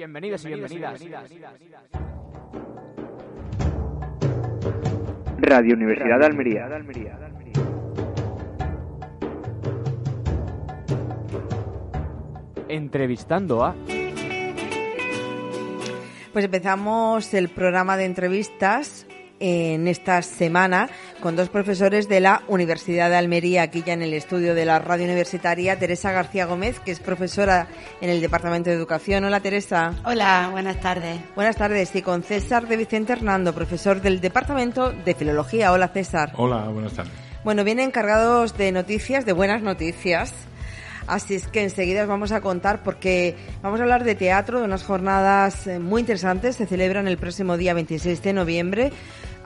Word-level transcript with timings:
Bienvenidos, 0.00 0.42
y 0.46 0.48
bienvenidas. 0.48 1.04
Radio 5.36 5.74
Universidad 5.74 6.18
de 6.20 6.24
Almería. 6.24 6.68
Entrevistando 12.66 13.62
a... 13.62 13.74
Pues 16.32 16.46
empezamos 16.46 17.34
el 17.34 17.50
programa 17.50 17.98
de 17.98 18.06
entrevistas 18.06 19.06
en 19.38 19.86
esta 19.86 20.22
semana 20.22 20.88
con 21.20 21.36
dos 21.36 21.48
profesores 21.48 22.08
de 22.08 22.20
la 22.20 22.42
Universidad 22.48 23.10
de 23.10 23.16
Almería, 23.16 23.62
aquí 23.62 23.82
ya 23.84 23.92
en 23.92 24.02
el 24.02 24.14
estudio 24.14 24.54
de 24.54 24.64
la 24.64 24.78
radio 24.78 25.04
universitaria, 25.04 25.78
Teresa 25.78 26.12
García 26.12 26.46
Gómez, 26.46 26.80
que 26.80 26.90
es 26.90 27.00
profesora 27.00 27.68
en 28.00 28.10
el 28.10 28.20
Departamento 28.20 28.70
de 28.70 28.76
Educación. 28.76 29.24
Hola, 29.24 29.40
Teresa. 29.40 29.94
Hola, 30.04 30.48
buenas 30.50 30.80
tardes. 30.80 31.20
Buenas 31.34 31.56
tardes. 31.56 31.94
Y 31.94 32.02
con 32.02 32.22
César 32.22 32.66
de 32.66 32.76
Vicente 32.76 33.12
Hernando, 33.12 33.54
profesor 33.54 34.00
del 34.00 34.20
Departamento 34.20 34.90
de 34.92 35.14
Filología. 35.14 35.72
Hola, 35.72 35.88
César. 35.88 36.32
Hola, 36.36 36.68
buenas 36.68 36.94
tardes. 36.94 37.12
Bueno, 37.44 37.64
vienen 37.64 37.88
encargados 37.88 38.56
de 38.56 38.72
noticias, 38.72 39.24
de 39.26 39.32
buenas 39.32 39.62
noticias. 39.62 40.34
Así 41.06 41.34
es 41.34 41.48
que 41.48 41.62
enseguida 41.62 42.02
os 42.02 42.08
vamos 42.08 42.30
a 42.32 42.40
contar 42.40 42.82
porque 42.82 43.34
vamos 43.62 43.80
a 43.80 43.82
hablar 43.82 44.04
de 44.04 44.14
teatro, 44.14 44.60
de 44.60 44.64
unas 44.64 44.84
jornadas 44.84 45.66
eh, 45.66 45.78
muy 45.78 46.00
interesantes. 46.00 46.56
Se 46.56 46.66
celebran 46.66 47.08
el 47.08 47.18
próximo 47.18 47.56
día 47.56 47.74
26 47.74 48.22
de 48.22 48.32
noviembre. 48.32 48.92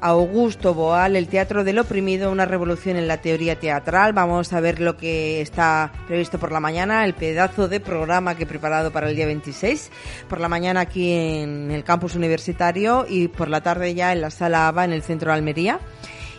Augusto 0.05 0.75
Boal, 0.75 1.17
el 1.17 1.29
Teatro 1.29 1.65
del 1.65 1.79
Oprimido, 1.79 2.31
una 2.31 2.45
revolución 2.45 2.99
en 2.99 3.09
la 3.09 3.23
teoría 3.23 3.59
teatral. 3.59 4.13
Vamos 4.13 4.53
a 4.53 4.61
ver 4.61 4.79
lo 4.79 4.99
que 4.99 5.41
está 5.41 5.93
previsto 6.07 6.39
por 6.39 6.53
la 6.53 6.61
mañana, 6.61 7.07
el 7.07 7.15
pedazo 7.15 7.69
de 7.69 7.81
programa 7.81 8.35
que 8.35 8.43
he 8.43 8.47
preparado 8.47 8.93
para 8.93 9.09
el 9.09 9.17
día 9.17 9.25
26. 9.25 9.91
Por 10.29 10.41
la 10.41 10.49
mañana 10.51 10.81
aquí 10.81 11.11
en 11.11 11.71
el 11.71 11.85
campus 11.85 12.17
universitario 12.17 13.07
y 13.09 13.29
por 13.29 13.49
la 13.49 13.63
tarde 13.63 13.95
ya 13.95 14.13
en 14.13 14.21
la 14.21 14.31
sala 14.31 14.69
ABA 14.69 14.85
en 14.85 14.93
el 14.93 15.01
centro 15.01 15.31
de 15.31 15.39
Almería. 15.39 15.81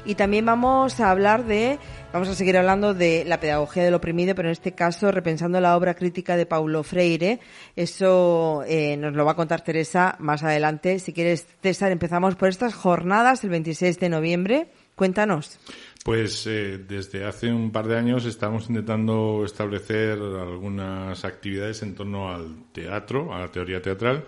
Y 0.05 0.13
también 0.13 0.45
vamos 0.45 0.99
a 0.99 1.09
hablar 1.09 1.45
de 1.45 1.79
Vamos 2.15 2.29
a 2.29 2.35
seguir 2.35 2.55
hablando 2.55 2.93
de 2.93 3.25
la 3.25 3.41
pedagogía 3.41 3.83
del 3.83 3.93
oprimido, 3.93 4.35
pero 4.35 4.47
en 4.47 4.53
este 4.53 4.71
caso 4.71 5.11
repensando 5.11 5.59
la 5.59 5.75
obra 5.75 5.95
crítica 5.95 6.37
de 6.37 6.45
Paulo 6.45 6.81
Freire. 6.81 7.41
Eso 7.75 8.63
eh, 8.65 8.95
nos 8.95 9.15
lo 9.15 9.25
va 9.25 9.33
a 9.33 9.35
contar 9.35 9.65
Teresa 9.65 10.15
más 10.19 10.41
adelante. 10.41 10.99
Si 10.99 11.11
quieres, 11.11 11.45
César, 11.61 11.91
empezamos 11.91 12.35
por 12.35 12.47
estas 12.47 12.73
jornadas 12.73 13.43
el 13.43 13.49
26 13.49 13.99
de 13.99 14.07
noviembre. 14.07 14.67
Cuéntanos. 14.95 15.59
Pues 16.05 16.47
eh, 16.47 16.79
desde 16.87 17.25
hace 17.25 17.51
un 17.51 17.71
par 17.71 17.85
de 17.85 17.97
años 17.97 18.23
estamos 18.23 18.69
intentando 18.69 19.43
establecer 19.43 20.13
algunas 20.13 21.25
actividades 21.25 21.81
en 21.81 21.95
torno 21.95 22.33
al 22.33 22.71
teatro, 22.71 23.33
a 23.33 23.39
la 23.41 23.51
teoría 23.51 23.81
teatral, 23.81 24.23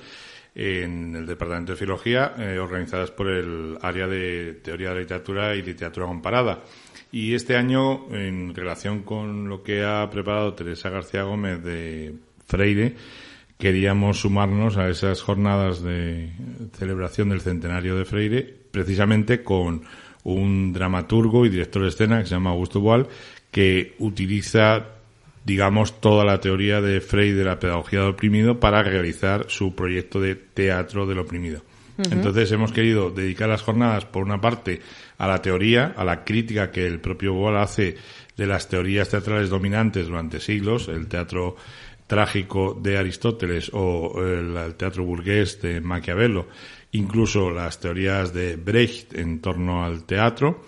en 0.59 1.15
el 1.15 1.27
Departamento 1.27 1.73
de 1.73 1.77
Filología, 1.77 2.33
eh, 2.39 2.57
organizadas 2.57 3.11
por 3.11 3.29
el 3.29 3.77
área 3.79 4.07
de 4.07 4.59
Teoría 4.63 4.89
de 4.89 4.95
la 4.95 5.01
Literatura 5.01 5.55
y 5.55 5.61
Literatura 5.61 6.07
Comparada. 6.07 6.63
Y 7.11 7.35
este 7.35 7.55
año, 7.55 8.07
en 8.11 8.55
relación 8.55 9.03
con 9.03 9.47
lo 9.47 9.61
que 9.61 9.83
ha 9.83 10.09
preparado 10.09 10.55
Teresa 10.55 10.89
García 10.89 11.21
Gómez 11.21 11.63
de 11.63 12.15
Freire, 12.47 12.95
queríamos 13.59 14.21
sumarnos 14.21 14.77
a 14.77 14.89
esas 14.89 15.21
jornadas 15.21 15.83
de 15.83 16.31
celebración 16.73 17.29
del 17.29 17.41
centenario 17.41 17.95
de 17.95 18.05
Freire, 18.05 18.55
precisamente 18.71 19.43
con 19.43 19.83
un 20.23 20.73
dramaturgo 20.73 21.45
y 21.45 21.49
director 21.49 21.83
de 21.83 21.89
escena 21.89 22.19
que 22.19 22.25
se 22.25 22.33
llama 22.33 22.49
Augusto 22.49 22.81
Boal, 22.81 23.07
que 23.51 23.93
utiliza, 23.99 24.96
digamos, 25.47 26.01
toda 26.01 26.25
la 26.25 26.41
teoría 26.41 26.81
de 26.81 26.99
Freire 26.99 27.37
de 27.37 27.45
la 27.45 27.57
pedagogía 27.57 28.01
del 28.01 28.09
oprimido 28.09 28.59
para 28.59 28.83
realizar 28.83 29.45
su 29.47 29.73
proyecto 29.73 30.19
de 30.19 30.35
teatro 30.35 31.07
del 31.07 31.19
oprimido. 31.19 31.61
Entonces 31.97 32.51
hemos 32.51 32.73
querido 32.73 33.11
dedicar 33.11 33.47
las 33.47 33.61
jornadas, 33.61 34.03
por 34.03 34.23
una 34.23 34.41
parte, 34.41 34.81
a 35.17 35.25
la 35.25 35.41
teoría, 35.41 35.93
a 35.95 36.03
la 36.03 36.25
crítica 36.25 36.69
que 36.69 36.85
el 36.85 36.99
propio 36.99 37.33
Boal 37.33 37.57
hace 37.57 37.95
de 38.35 38.45
las 38.45 38.67
teorías 38.67 39.07
teatrales 39.07 39.49
dominantes 39.49 40.07
durante 40.07 40.41
siglos, 40.41 40.89
el 40.89 41.07
teatro 41.07 41.55
trágico 42.07 42.77
de 42.79 42.97
Aristóteles 42.97 43.71
o 43.73 44.21
el, 44.21 44.75
teatro 44.75 45.05
burgués 45.05 45.61
de 45.61 45.79
Maquiavelo, 45.79 46.47
incluso 46.91 47.51
las 47.51 47.79
teorías 47.79 48.33
de 48.33 48.57
Brecht 48.57 49.13
en 49.17 49.39
torno 49.39 49.85
al 49.85 50.03
teatro. 50.03 50.65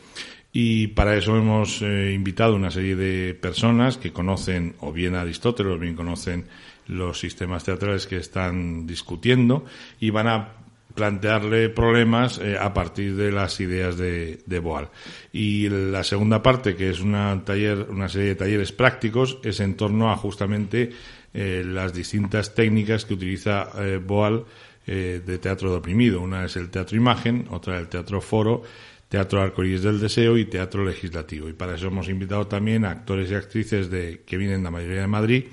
Y 0.52 0.88
para 0.88 1.16
eso 1.16 1.38
hemos 1.38 1.82
eh, 1.82 2.12
invitado 2.14 2.56
una 2.56 2.72
serie 2.72 2.96
de 2.96 3.36
personas 3.36 3.98
que 3.98 4.12
conocen 4.12 4.76
o 4.80 4.92
bien 4.92 5.16
Aristóteles 5.16 5.74
o 5.74 5.78
bien 5.78 5.96
conocen 5.96 6.46
los 6.88 7.20
sistemas 7.20 7.64
teatrales 7.64 8.08
que 8.08 8.18
están 8.18 8.88
discutiendo 8.88 9.66
y 10.00 10.10
van 10.10 10.28
a 10.28 10.54
plantearle 10.96 11.70
problemas 11.70 12.40
eh, 12.40 12.58
a 12.60 12.74
partir 12.74 13.16
de 13.16 13.32
las 13.32 13.60
ideas 13.60 13.96
de, 13.96 14.40
de, 14.48 14.60
Boal. 14.60 14.90
Y 15.32 15.70
la 15.70 16.04
segunda 16.04 16.42
parte, 16.42 16.76
que 16.76 16.90
es 16.90 17.00
una, 17.00 17.44
taller, 17.46 17.86
una 17.90 18.10
serie 18.10 18.30
de 18.30 18.36
talleres 18.36 18.72
prácticos, 18.72 19.38
es 19.44 19.60
en 19.60 19.78
torno 19.78 20.12
a 20.12 20.18
justamente 20.18 20.90
eh, 21.31 21.64
las 21.64 21.94
distintas 21.94 22.56
técnicas 22.56 23.06
que 23.06 23.14
utiliza 23.14 23.70
Boal 24.04 24.46
de 24.88 25.38
teatro 25.38 25.70
de 25.70 25.78
oprimido. 25.78 26.20
Una 26.20 26.46
es 26.46 26.56
el 26.56 26.72
teatro 26.72 26.98
imagen, 26.98 27.46
otra 27.52 27.78
el 27.78 27.90
teatro 27.90 28.22
foro, 28.22 28.64
teatro 29.09 29.42
arcoíris 29.42 29.81
del 29.81 30.00
deseo 30.00 30.38
y 30.38 30.46
teatro 30.46 30.86
legislativo. 30.86 31.50
Y 31.50 31.53
para 31.53 31.75
eso 31.75 31.88
hemos 31.88 32.08
invitado 32.08 32.47
también 32.47 32.86
a 32.86 32.92
actores 32.92 33.30
y 33.30 33.36
actrices 33.36 33.90
de, 33.90 34.22
que 34.25 34.38
vienen 34.38 34.59
de 34.59 34.64
la 34.64 34.72
mayoría 34.72 35.02
de 35.02 35.08
Madrid 35.08 35.46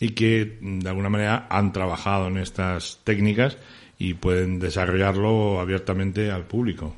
y 0.00 0.10
que 0.10 0.58
de 0.60 0.88
alguna 0.88 1.10
manera 1.10 1.46
han 1.50 1.72
trabajado 1.72 2.28
en 2.28 2.38
estas 2.38 3.00
técnicas 3.04 3.58
y 3.98 4.14
pueden 4.14 4.58
desarrollarlo 4.58 5.60
abiertamente 5.60 6.30
al 6.30 6.44
público. 6.44 6.94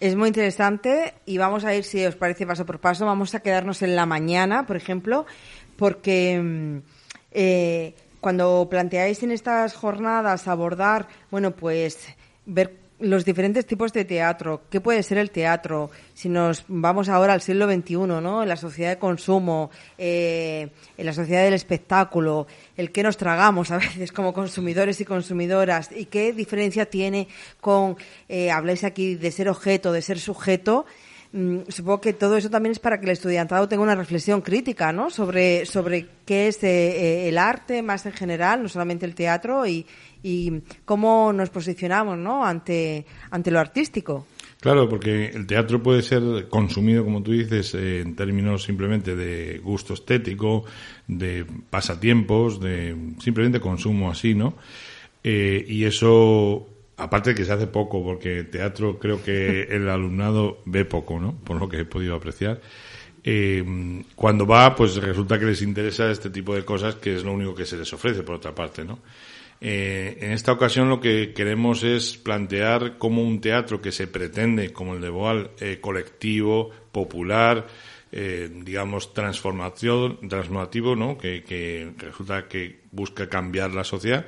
Es 0.00 0.16
muy 0.16 0.28
interesante 0.28 1.14
y 1.26 1.38
vamos 1.38 1.64
a 1.64 1.74
ir, 1.74 1.84
si 1.84 2.04
os 2.04 2.14
parece, 2.14 2.46
paso 2.46 2.64
por 2.64 2.78
paso. 2.78 3.04
Vamos 3.04 3.34
a 3.34 3.40
quedarnos 3.40 3.82
en 3.82 3.96
la 3.96 4.06
mañana, 4.06 4.66
por 4.66 4.76
ejemplo, 4.76 5.26
porque 5.76 6.40
mm, 6.40 6.78
eh, 7.32 7.94
cuando 8.20 8.66
planteáis 8.70 9.22
en 9.22 9.30
estas 9.30 9.74
jornadas 9.74 10.46
abordar, 10.48 11.08
bueno, 11.30 11.52
pues 11.52 11.98
ver 12.46 12.87
los 13.00 13.24
diferentes 13.24 13.64
tipos 13.66 13.92
de 13.92 14.04
teatro. 14.04 14.62
¿Qué 14.70 14.80
puede 14.80 15.02
ser 15.02 15.18
el 15.18 15.30
teatro? 15.30 15.90
Si 16.14 16.28
nos 16.28 16.64
vamos 16.68 17.08
ahora 17.08 17.32
al 17.32 17.40
siglo 17.40 17.70
XXI, 17.70 17.96
¿no? 17.96 18.42
En 18.42 18.48
la 18.48 18.56
sociedad 18.56 18.90
de 18.90 18.98
consumo, 18.98 19.70
eh, 19.96 20.68
en 20.96 21.06
la 21.06 21.12
sociedad 21.12 21.44
del 21.44 21.54
espectáculo, 21.54 22.46
el 22.76 22.90
que 22.90 23.02
nos 23.02 23.16
tragamos 23.16 23.70
a 23.70 23.76
veces 23.78 24.12
como 24.12 24.32
consumidores 24.32 25.00
y 25.00 25.04
consumidoras 25.04 25.90
y 25.94 26.06
qué 26.06 26.32
diferencia 26.32 26.86
tiene 26.86 27.28
con, 27.60 27.96
eh, 28.28 28.50
habláis 28.50 28.82
aquí 28.84 29.14
de 29.14 29.30
ser 29.30 29.48
objeto, 29.48 29.92
de 29.92 30.02
ser 30.02 30.18
sujeto. 30.18 30.84
Mm, 31.30 31.68
supongo 31.68 32.00
que 32.00 32.14
todo 32.14 32.38
eso 32.38 32.48
también 32.48 32.72
es 32.72 32.78
para 32.78 32.98
que 32.98 33.04
el 33.04 33.12
estudiantado 33.12 33.68
tenga 33.68 33.82
una 33.82 33.94
reflexión 33.94 34.40
crítica, 34.40 34.92
¿no? 34.92 35.10
Sobre, 35.10 35.66
sobre 35.66 36.08
qué 36.24 36.48
es 36.48 36.62
eh, 36.64 37.28
el 37.28 37.36
arte 37.36 37.82
más 37.82 38.06
en 38.06 38.12
general, 38.12 38.62
no 38.62 38.68
solamente 38.68 39.04
el 39.04 39.14
teatro 39.14 39.66
y, 39.66 39.86
y 40.22 40.60
cómo 40.84 41.32
nos 41.32 41.50
posicionamos 41.50 42.18
¿no? 42.18 42.44
ante, 42.44 43.06
ante 43.30 43.50
lo 43.50 43.60
artístico. 43.60 44.26
Claro, 44.60 44.88
porque 44.88 45.26
el 45.26 45.46
teatro 45.46 45.80
puede 45.80 46.02
ser 46.02 46.48
consumido, 46.48 47.04
como 47.04 47.22
tú 47.22 47.30
dices, 47.30 47.74
en 47.74 48.16
términos 48.16 48.64
simplemente 48.64 49.14
de 49.14 49.58
gusto 49.58 49.94
estético, 49.94 50.64
de 51.06 51.46
pasatiempos, 51.70 52.60
de 52.60 52.96
simplemente 53.20 53.60
consumo 53.60 54.10
así, 54.10 54.34
¿no? 54.34 54.54
Eh, 55.22 55.64
y 55.68 55.84
eso, 55.84 56.66
aparte 56.96 57.30
de 57.30 57.36
que 57.36 57.44
se 57.44 57.52
hace 57.52 57.68
poco, 57.68 58.02
porque 58.02 58.42
teatro 58.44 58.98
creo 58.98 59.22
que 59.22 59.62
el 59.70 59.88
alumnado 59.88 60.58
ve 60.64 60.84
poco, 60.84 61.20
¿no? 61.20 61.34
Por 61.34 61.60
lo 61.60 61.68
que 61.68 61.80
he 61.80 61.84
podido 61.84 62.16
apreciar. 62.16 62.60
Eh, 63.22 64.02
cuando 64.16 64.44
va, 64.44 64.74
pues 64.74 64.96
resulta 64.96 65.38
que 65.38 65.44
les 65.44 65.62
interesa 65.62 66.10
este 66.10 66.30
tipo 66.30 66.54
de 66.56 66.64
cosas, 66.64 66.96
que 66.96 67.14
es 67.14 67.22
lo 67.22 67.32
único 67.32 67.54
que 67.54 67.64
se 67.64 67.76
les 67.76 67.92
ofrece, 67.92 68.24
por 68.24 68.34
otra 68.34 68.54
parte, 68.54 68.84
¿no? 68.84 68.98
Eh, 69.60 70.18
en 70.20 70.32
esta 70.32 70.52
ocasión 70.52 70.88
lo 70.88 71.00
que 71.00 71.32
queremos 71.34 71.82
es 71.82 72.16
plantear 72.16 72.96
cómo 72.96 73.22
un 73.22 73.40
teatro 73.40 73.80
que 73.80 73.90
se 73.90 74.06
pretende, 74.06 74.72
como 74.72 74.94
el 74.94 75.00
de 75.00 75.08
Boal, 75.08 75.50
eh, 75.58 75.78
colectivo, 75.80 76.70
popular, 76.92 77.66
eh, 78.12 78.48
digamos, 78.52 79.12
transformación, 79.12 80.28
transformativo, 80.28 80.94
¿no? 80.94 81.18
Que, 81.18 81.42
que, 81.42 81.92
resulta 81.98 82.46
que 82.46 82.80
busca 82.92 83.28
cambiar 83.28 83.74
la 83.74 83.84
sociedad, 83.84 84.26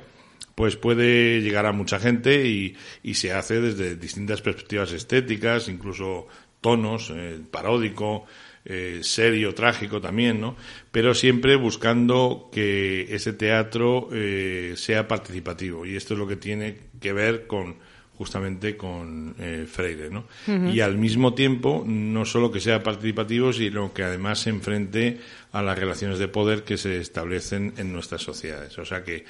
pues 0.53 0.75
puede 0.75 1.41
llegar 1.41 1.65
a 1.65 1.71
mucha 1.71 1.97
gente 1.99 2.45
y, 2.45 2.75
y 3.01 3.13
se 3.13 3.31
hace 3.31 3.61
desde 3.61 3.95
distintas 3.95 4.41
perspectivas 4.41 4.91
estéticas, 4.91 5.69
incluso 5.69 6.27
tonos, 6.59 7.11
paródico, 7.49 8.25
eh, 8.65 8.99
serio, 9.01 9.55
trágico 9.55 9.99
también, 9.99 10.39
¿no? 10.39 10.55
Pero 10.91 11.13
siempre 11.13 11.55
buscando 11.55 12.49
que 12.51 13.07
ese 13.13 13.33
teatro 13.33 14.09
eh, 14.11 14.73
sea 14.75 15.07
participativo. 15.07 15.85
Y 15.85 15.95
esto 15.95 16.13
es 16.13 16.19
lo 16.19 16.27
que 16.27 16.35
tiene 16.35 16.77
que 16.99 17.13
ver 17.13 17.47
con 17.47 17.77
justamente 18.21 18.77
con 18.77 19.33
eh, 19.39 19.65
Freire, 19.67 20.11
¿no? 20.11 20.25
Y 20.71 20.79
al 20.81 20.95
mismo 20.95 21.33
tiempo, 21.33 21.83
no 21.87 22.23
solo 22.23 22.51
que 22.51 22.59
sea 22.59 22.83
participativo, 22.83 23.51
sino 23.51 23.93
que 23.95 24.03
además 24.03 24.41
se 24.41 24.51
enfrente 24.51 25.19
a 25.51 25.63
las 25.63 25.75
relaciones 25.75 26.19
de 26.19 26.27
poder 26.27 26.63
que 26.63 26.77
se 26.77 26.99
establecen 26.99 27.73
en 27.77 27.91
nuestras 27.91 28.21
sociedades. 28.21 28.77
O 28.77 28.85
sea 28.85 29.03
que 29.03 29.25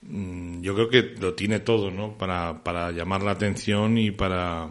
mm, 0.00 0.62
yo 0.62 0.74
creo 0.74 0.88
que 0.88 1.02
lo 1.20 1.34
tiene 1.34 1.60
todo, 1.60 1.90
¿no? 1.90 2.16
Para, 2.16 2.64
para 2.64 2.90
llamar 2.92 3.20
la 3.20 3.32
atención 3.32 3.98
y 3.98 4.10
para 4.10 4.70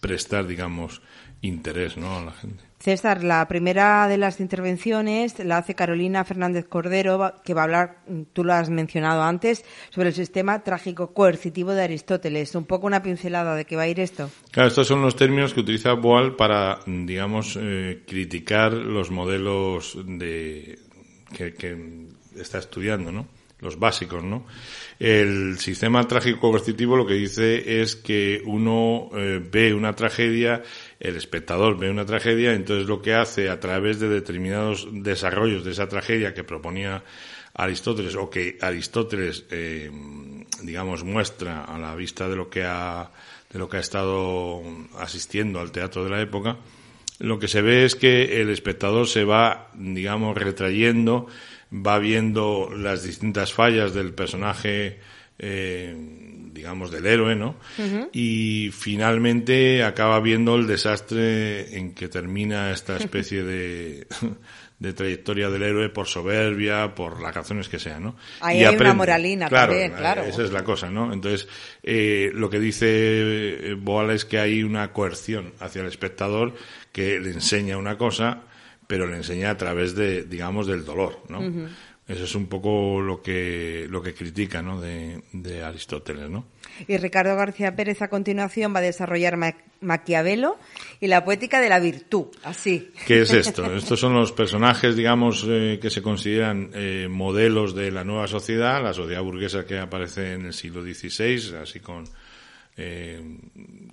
prestar, 0.00 0.48
digamos, 0.48 1.00
interés, 1.40 1.96
¿no? 1.96 2.18
A 2.18 2.24
la 2.24 2.32
gente. 2.32 2.64
César, 2.84 3.24
la 3.24 3.48
primera 3.48 4.06
de 4.08 4.18
las 4.18 4.40
intervenciones 4.40 5.38
la 5.38 5.56
hace 5.56 5.74
Carolina 5.74 6.22
Fernández 6.22 6.66
Cordero, 6.68 7.32
que 7.42 7.54
va 7.54 7.62
a 7.62 7.64
hablar, 7.64 8.04
tú 8.34 8.44
lo 8.44 8.52
has 8.52 8.68
mencionado 8.68 9.22
antes, 9.22 9.64
sobre 9.88 10.08
el 10.08 10.14
sistema 10.14 10.62
trágico 10.62 11.14
coercitivo 11.14 11.72
de 11.72 11.82
Aristóteles. 11.82 12.54
Un 12.54 12.66
poco 12.66 12.86
una 12.86 13.02
pincelada 13.02 13.54
de 13.54 13.64
qué 13.64 13.76
va 13.76 13.84
a 13.84 13.88
ir 13.88 14.00
esto. 14.00 14.28
Claro, 14.50 14.68
estos 14.68 14.86
son 14.86 15.00
los 15.00 15.16
términos 15.16 15.54
que 15.54 15.60
utiliza 15.60 15.94
Boal 15.94 16.36
para, 16.36 16.80
digamos, 16.84 17.58
eh, 17.58 18.02
criticar 18.06 18.74
los 18.74 19.10
modelos 19.10 19.96
de 20.04 20.78
que, 21.34 21.54
que 21.54 22.08
está 22.36 22.58
estudiando, 22.58 23.10
¿no? 23.10 23.26
Los 23.64 23.78
básicos, 23.78 24.22
¿no? 24.22 24.46
El 25.00 25.58
sistema 25.58 26.06
trágico 26.06 26.50
coercitivo 26.50 26.96
lo 26.96 27.06
que 27.06 27.14
dice 27.14 27.80
es 27.80 27.96
que 27.96 28.40
uno 28.44 29.08
eh, 29.16 29.42
ve 29.50 29.74
una 29.74 29.96
tragedia 29.96 30.62
el 31.04 31.16
espectador 31.16 31.78
ve 31.78 31.90
una 31.90 32.06
tragedia, 32.06 32.54
entonces 32.54 32.88
lo 32.88 33.02
que 33.02 33.14
hace 33.14 33.50
a 33.50 33.60
través 33.60 34.00
de 34.00 34.08
determinados 34.08 34.88
desarrollos 34.90 35.62
de 35.62 35.72
esa 35.72 35.86
tragedia 35.86 36.32
que 36.32 36.44
proponía 36.44 37.04
Aristóteles 37.52 38.16
o 38.16 38.30
que 38.30 38.56
Aristóteles, 38.60 39.44
eh, 39.50 39.90
digamos, 40.62 41.04
muestra 41.04 41.64
a 41.64 41.78
la 41.78 41.94
vista 41.94 42.26
de 42.28 42.36
lo 42.36 42.48
que 42.48 42.64
ha 42.64 43.10
de 43.52 43.58
lo 43.58 43.68
que 43.68 43.76
ha 43.76 43.80
estado 43.80 44.62
asistiendo 44.98 45.60
al 45.60 45.70
teatro 45.70 46.02
de 46.02 46.10
la 46.10 46.20
época, 46.20 46.56
lo 47.20 47.38
que 47.38 47.46
se 47.46 47.62
ve 47.62 47.84
es 47.84 47.94
que 47.94 48.40
el 48.40 48.50
espectador 48.50 49.06
se 49.06 49.24
va, 49.24 49.70
digamos, 49.74 50.36
retrayendo, 50.36 51.28
va 51.72 51.98
viendo 51.98 52.70
las 52.74 53.02
distintas 53.02 53.52
fallas 53.52 53.94
del 53.94 54.12
personaje 54.12 54.98
eh, 55.38 55.94
digamos, 56.54 56.92
del 56.92 57.04
héroe, 57.06 57.34
¿no? 57.34 57.56
Y 58.12 58.70
finalmente 58.72 59.82
acaba 59.82 60.20
viendo 60.20 60.54
el 60.54 60.68
desastre 60.68 61.76
en 61.76 61.94
que 61.94 62.08
termina 62.08 62.70
esta 62.70 62.96
especie 62.98 63.42
de, 63.42 64.06
de 64.78 64.92
trayectoria 64.92 65.50
del 65.50 65.62
héroe 65.62 65.88
por 65.88 66.06
soberbia, 66.06 66.94
por 66.94 67.20
las 67.20 67.34
razones 67.34 67.68
que 67.68 67.80
sean, 67.80 68.04
¿no? 68.04 68.16
Ahí 68.40 68.64
hay 68.64 68.76
una 68.76 68.94
moralina 68.94 69.48
también, 69.48 69.92
claro. 69.92 70.22
Esa 70.22 70.44
es 70.44 70.52
la 70.52 70.62
cosa, 70.62 70.88
¿no? 70.90 71.12
Entonces, 71.12 71.48
eh, 71.82 72.30
lo 72.32 72.48
que 72.48 72.60
dice 72.60 72.86
eh, 72.88 73.74
Boal 73.74 74.10
es 74.10 74.24
que 74.24 74.38
hay 74.38 74.62
una 74.62 74.92
coerción 74.92 75.52
hacia 75.58 75.82
el 75.82 75.88
espectador 75.88 76.54
que 76.92 77.18
le 77.18 77.30
enseña 77.30 77.76
una 77.76 77.98
cosa, 77.98 78.42
pero 78.86 79.06
le 79.06 79.16
enseña 79.16 79.50
a 79.50 79.56
través 79.56 79.94
de, 79.94 80.24
digamos, 80.24 80.66
del 80.66 80.84
dolor, 80.84 81.20
¿no? 81.28 81.40
Eso 82.06 82.24
es 82.24 82.34
un 82.34 82.48
poco 82.48 83.00
lo 83.00 83.22
que, 83.22 83.86
lo 83.88 84.02
que 84.02 84.12
critica 84.12 84.60
¿no? 84.60 84.78
de, 84.78 85.22
de 85.32 85.64
Aristóteles. 85.64 86.28
¿no? 86.28 86.44
Y 86.86 86.98
Ricardo 86.98 87.34
García 87.34 87.74
Pérez 87.74 88.02
a 88.02 88.08
continuación 88.08 88.74
va 88.74 88.80
a 88.80 88.82
desarrollar 88.82 89.38
Maquiavelo 89.80 90.58
y 91.00 91.06
la 91.06 91.24
poética 91.24 91.62
de 91.62 91.70
la 91.70 91.80
virtud, 91.80 92.26
así. 92.42 92.90
¿Qué 93.06 93.22
es 93.22 93.32
esto? 93.32 93.64
Estos 93.74 93.98
son 93.98 94.12
los 94.12 94.32
personajes, 94.32 94.96
digamos, 94.96 95.46
eh, 95.48 95.78
que 95.80 95.88
se 95.88 96.02
consideran 96.02 96.70
eh, 96.74 97.08
modelos 97.08 97.74
de 97.74 97.90
la 97.90 98.04
nueva 98.04 98.26
sociedad, 98.26 98.82
la 98.82 98.92
sociedad 98.92 99.22
burguesa 99.22 99.64
que 99.64 99.78
aparece 99.78 100.34
en 100.34 100.46
el 100.46 100.52
siglo 100.52 100.82
XVI, 100.82 101.56
así 101.62 101.80
con 101.80 102.04
eh, 102.76 103.22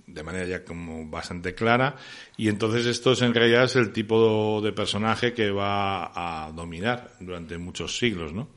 de 0.07 0.23
manera 0.23 0.45
ya 0.45 0.65
como 0.65 1.09
bastante 1.09 1.53
clara 1.53 1.95
y 2.37 2.49
entonces 2.49 2.85
esto 2.85 3.11
es 3.11 3.21
en 3.21 3.33
realidad 3.33 3.65
es 3.65 3.75
el 3.75 3.91
tipo 3.91 4.61
de 4.61 4.71
personaje 4.73 5.33
que 5.33 5.51
va 5.51 6.45
a 6.45 6.51
dominar 6.51 7.11
durante 7.19 7.57
muchos 7.57 7.97
siglos, 7.97 8.33
¿no? 8.33 8.49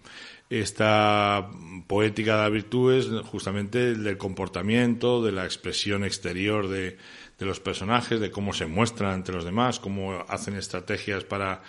Esta 0.50 1.50
poética 1.86 2.36
de 2.36 2.42
la 2.42 2.48
virtud 2.48 2.94
es 2.94 3.08
justamente 3.26 3.94
del 3.94 4.18
comportamiento, 4.18 5.22
de 5.22 5.32
la 5.32 5.44
expresión 5.44 6.04
exterior 6.04 6.68
de, 6.68 6.98
de 7.38 7.46
los 7.46 7.60
personajes, 7.60 8.20
de 8.20 8.30
cómo 8.30 8.52
se 8.52 8.66
muestran 8.66 9.12
ante 9.12 9.32
los 9.32 9.44
demás, 9.44 9.80
cómo 9.80 10.24
hacen 10.28 10.54
estrategias 10.56 11.24
para 11.24 11.62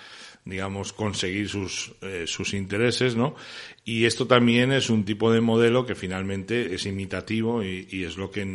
digamos, 0.46 0.94
conseguir 0.94 1.50
sus, 1.50 1.96
eh, 2.02 2.26
sus 2.28 2.54
intereses, 2.54 3.16
¿no? 3.16 3.36
Y 3.84 4.06
esto 4.06 4.28
también 4.28 4.72
es 4.72 4.92
un 4.92 5.04
tipo 5.04 5.32
de 5.32 5.42
modelo 5.42 5.88
que 5.88 5.96
finalmente 5.96 6.76
es 6.76 6.86
imitativo 6.86 7.64
y, 7.64 7.88
y 7.90 8.04
es 8.04 8.16
lo 8.16 8.30
que, 8.30 8.46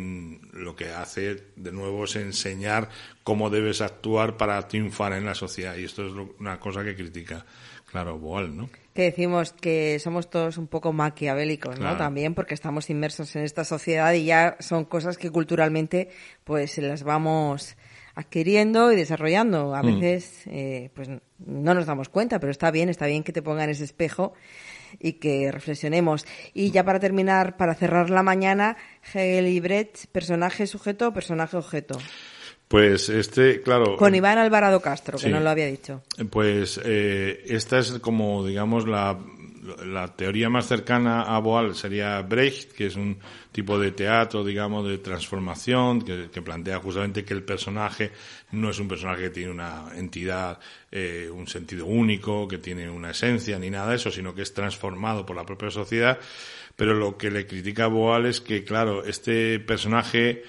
lo 0.53 0.75
que 0.75 0.89
hace, 0.89 1.43
de 1.57 1.71
nuevo, 1.73 2.05
es 2.05 2.15
enseñar 2.15 2.89
cómo 3.23 3.49
debes 3.49 3.81
actuar 3.81 4.37
para 4.37 4.65
triunfar 4.69 5.11
en 5.13 5.25
la 5.25 5.35
sociedad. 5.35 5.75
Y 5.75 5.83
esto 5.83 6.07
es 6.07 6.13
una 6.39 6.59
cosa 6.61 6.85
que 6.85 6.95
critica, 6.95 7.45
claro, 7.85 8.17
Boal, 8.17 8.55
¿no? 8.55 8.69
Que 8.93 9.03
decimos 9.03 9.51
que 9.51 9.99
somos 9.99 10.29
todos 10.29 10.57
un 10.57 10.67
poco 10.67 10.93
maquiavélicos, 10.93 11.79
¿no? 11.79 11.97
También 11.97 12.33
porque 12.33 12.53
estamos 12.53 12.89
inmersos 12.89 13.35
en 13.35 13.43
esta 13.43 13.65
sociedad 13.65 14.13
y 14.13 14.25
ya 14.25 14.55
son 14.59 14.85
cosas 14.85 15.17
que 15.17 15.29
culturalmente, 15.29 16.09
pues, 16.43 16.77
las 16.77 17.03
vamos 17.03 17.75
adquiriendo 18.15 18.91
y 18.91 18.95
desarrollando. 18.95 19.75
A 19.75 19.83
mm. 19.83 19.85
veces, 19.85 20.41
eh, 20.47 20.89
pues 20.93 21.09
no 21.09 21.73
nos 21.73 21.85
damos 21.85 22.09
cuenta, 22.09 22.39
pero 22.39 22.51
está 22.51 22.71
bien, 22.71 22.89
está 22.89 23.05
bien 23.05 23.23
que 23.23 23.33
te 23.33 23.41
pongan 23.41 23.69
ese 23.69 23.83
espejo 23.83 24.33
y 24.99 25.13
que 25.13 25.51
reflexionemos. 25.51 26.25
Y 26.53 26.71
ya 26.71 26.83
para 26.83 26.99
terminar, 26.99 27.57
para 27.57 27.75
cerrar 27.75 28.09
la 28.09 28.23
mañana, 28.23 28.77
Hegel 29.13 29.47
y 29.47 29.59
Brecht, 29.59 30.07
personaje 30.11 30.67
sujeto, 30.67 31.13
personaje 31.13 31.57
objeto. 31.57 31.97
Pues 32.67 33.09
este, 33.09 33.61
claro. 33.61 33.97
Con 33.97 34.15
Iván 34.15 34.37
Alvarado 34.37 34.79
Castro, 34.79 35.17
que 35.17 35.27
no 35.27 35.41
lo 35.41 35.49
había 35.49 35.65
dicho. 35.65 36.03
Pues 36.29 36.79
eh, 36.85 37.43
esta 37.47 37.79
es 37.79 37.91
como, 37.99 38.45
digamos, 38.45 38.87
la 38.87 39.19
la 39.85 40.15
teoría 40.15 40.49
más 40.49 40.67
cercana 40.67 41.23
a 41.23 41.39
Boal 41.39 41.75
sería 41.75 42.21
Brecht, 42.21 42.71
que 42.71 42.87
es 42.87 42.95
un 42.95 43.17
tipo 43.51 43.79
de 43.79 43.91
teatro, 43.91 44.43
digamos, 44.43 44.87
de 44.87 44.97
transformación, 44.97 46.01
que, 46.01 46.41
plantea 46.41 46.79
justamente 46.79 47.23
que 47.23 47.33
el 47.33 47.43
personaje 47.43 48.11
no 48.51 48.69
es 48.69 48.79
un 48.79 48.87
personaje 48.87 49.23
que 49.23 49.29
tiene 49.29 49.51
una 49.51 49.91
entidad, 49.95 50.59
eh, 50.91 51.29
un 51.31 51.47
sentido 51.47 51.85
único, 51.85 52.47
que 52.47 52.57
tiene 52.57 52.89
una 52.89 53.11
esencia, 53.11 53.59
ni 53.59 53.69
nada 53.69 53.89
de 53.89 53.95
eso, 53.95 54.11
sino 54.11 54.33
que 54.33 54.41
es 54.41 54.53
transformado 54.53 55.25
por 55.25 55.35
la 55.35 55.45
propia 55.45 55.71
sociedad. 55.71 56.19
Pero 56.75 56.93
lo 56.93 57.17
que 57.17 57.31
le 57.31 57.45
critica 57.45 57.85
a 57.85 57.87
Boal 57.87 58.25
es 58.25 58.41
que, 58.41 58.63
claro, 58.63 59.05
este 59.05 59.59
personaje 59.59 60.43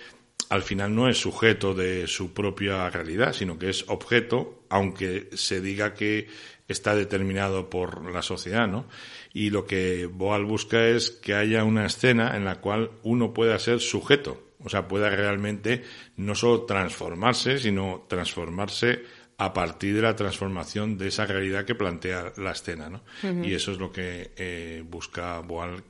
al 0.52 0.62
final 0.62 0.94
no 0.94 1.08
es 1.08 1.16
sujeto 1.18 1.72
de 1.72 2.06
su 2.06 2.34
propia 2.34 2.90
realidad, 2.90 3.32
sino 3.32 3.58
que 3.58 3.70
es 3.70 3.86
objeto, 3.88 4.64
aunque 4.68 5.30
se 5.32 5.62
diga 5.62 5.94
que 5.94 6.28
está 6.68 6.94
determinado 6.94 7.68
por 7.70 8.10
la 8.10 8.22
sociedad, 8.22 8.68
¿no? 8.68 8.86
Y 9.32 9.50
lo 9.50 9.66
que 9.66 10.06
Boal 10.06 10.44
busca 10.44 10.86
es 10.86 11.10
que 11.10 11.34
haya 11.34 11.64
una 11.64 11.86
escena 11.86 12.36
en 12.36 12.44
la 12.44 12.60
cual 12.60 12.90
uno 13.02 13.32
pueda 13.32 13.58
ser 13.58 13.80
sujeto, 13.80 14.52
o 14.64 14.68
sea, 14.68 14.88
pueda 14.88 15.10
realmente 15.10 15.82
no 16.16 16.34
solo 16.34 16.62
transformarse, 16.62 17.58
sino 17.58 18.06
transformarse 18.08 19.02
a 19.38 19.52
partir 19.52 19.94
de 19.94 20.02
la 20.02 20.14
transformación 20.14 20.98
de 20.98 21.08
esa 21.08 21.26
realidad 21.26 21.64
que 21.64 21.74
plantea 21.74 22.32
la 22.36 22.52
escena, 22.52 22.88
¿no? 22.88 23.02
Y 23.44 23.54
eso 23.54 23.72
es 23.72 23.78
lo 23.78 23.92
que 23.92 24.30
eh, 24.36 24.84
busca 24.86 25.40
Boal 25.40 25.82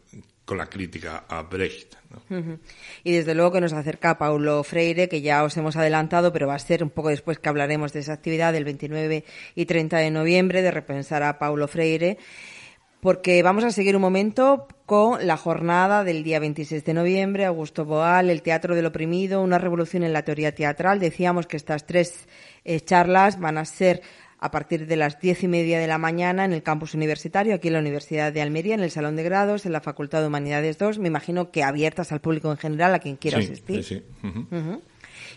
con 0.44 0.58
la 0.58 0.66
crítica 0.66 1.24
a 1.28 1.42
Brecht. 1.42 1.94
Y 3.04 3.12
desde 3.12 3.34
luego 3.34 3.52
que 3.52 3.60
nos 3.60 3.72
acerca 3.72 4.10
a 4.10 4.18
Paulo 4.18 4.62
Freire, 4.64 5.08
que 5.08 5.22
ya 5.22 5.44
os 5.44 5.56
hemos 5.56 5.76
adelantado, 5.76 6.32
pero 6.32 6.46
va 6.46 6.54
a 6.54 6.58
ser 6.58 6.82
un 6.82 6.90
poco 6.90 7.08
después 7.08 7.38
que 7.38 7.48
hablaremos 7.48 7.92
de 7.92 8.00
esa 8.00 8.12
actividad 8.12 8.52
del 8.52 8.64
29 8.64 9.24
y 9.54 9.66
30 9.66 9.98
de 9.98 10.10
noviembre, 10.10 10.62
de 10.62 10.70
repensar 10.70 11.22
a 11.22 11.38
Paulo 11.38 11.68
Freire, 11.68 12.18
porque 13.02 13.42
vamos 13.42 13.64
a 13.64 13.72
seguir 13.72 13.96
un 13.96 14.02
momento 14.02 14.68
con 14.86 15.26
la 15.26 15.36
jornada 15.36 16.04
del 16.04 16.22
día 16.22 16.38
26 16.38 16.84
de 16.84 16.94
noviembre, 16.94 17.44
Augusto 17.44 17.84
Boal, 17.84 18.30
el 18.30 18.42
Teatro 18.42 18.76
del 18.76 18.86
Oprimido, 18.86 19.42
una 19.42 19.58
revolución 19.58 20.04
en 20.04 20.12
la 20.12 20.22
teoría 20.22 20.54
teatral. 20.54 21.00
Decíamos 21.00 21.48
que 21.48 21.56
estas 21.56 21.84
tres 21.84 22.28
eh, 22.64 22.78
charlas 22.78 23.40
van 23.40 23.58
a 23.58 23.64
ser 23.64 24.02
a 24.38 24.52
partir 24.52 24.86
de 24.86 24.94
las 24.94 25.18
diez 25.18 25.42
y 25.42 25.48
media 25.48 25.80
de 25.80 25.88
la 25.88 25.98
mañana 25.98 26.44
en 26.44 26.52
el 26.52 26.62
campus 26.62 26.94
universitario, 26.94 27.56
aquí 27.56 27.66
en 27.66 27.74
la 27.74 27.80
Universidad 27.80 28.32
de 28.32 28.40
Almería, 28.40 28.74
en 28.74 28.82
el 28.84 28.92
Salón 28.92 29.16
de 29.16 29.24
Grados, 29.24 29.66
en 29.66 29.72
la 29.72 29.80
Facultad 29.80 30.20
de 30.20 30.28
Humanidades 30.28 30.78
2, 30.78 31.00
me 31.00 31.08
imagino 31.08 31.50
que 31.50 31.64
abiertas 31.64 32.12
al 32.12 32.20
público 32.20 32.52
en 32.52 32.56
general, 32.56 32.94
a 32.94 33.00
quien 33.00 33.16
quiera 33.16 33.38
asistir. 33.38 33.82
Sí, 33.82 34.00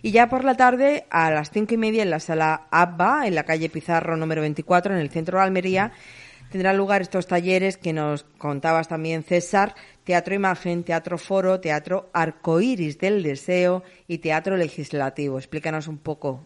Y 0.03 0.12
ya 0.12 0.29
por 0.29 0.43
la 0.43 0.55
tarde, 0.55 1.07
a 1.10 1.31
las 1.31 1.50
cinco 1.50 1.74
y 1.74 1.77
media, 1.77 2.03
en 2.03 2.12
la 2.12 2.19
sala 2.19 2.67
ABBA, 2.69 3.25
en 3.25 3.34
la 3.34 3.43
calle 3.43 3.69
Pizarro 3.69 4.17
número 4.17 4.41
24, 4.41 4.93
en 4.93 5.01
el 5.01 5.10
centro 5.10 5.39
de 5.39 5.45
Almería, 5.45 5.93
tendrán 6.50 6.78
lugar 6.78 7.02
estos 7.02 7.28
talleres 7.28 7.78
que 7.78 7.94
nos 7.94 8.24
contabas 8.38 8.88
también, 8.88 9.24
César, 9.24 9.75
Teatro 10.04 10.36
Imagen, 10.36 10.84
Teatro 10.84 11.18
Foro, 11.18 11.60
Teatro 11.60 12.10
Arcoíris 12.14 12.98
del 13.00 13.24
Deseo 13.24 13.84
y 14.08 14.20
Teatro 14.20 14.58
Legislativo. 14.58 15.38
Explícanos 15.38 15.88
un 15.88 15.98
poco. 15.98 16.46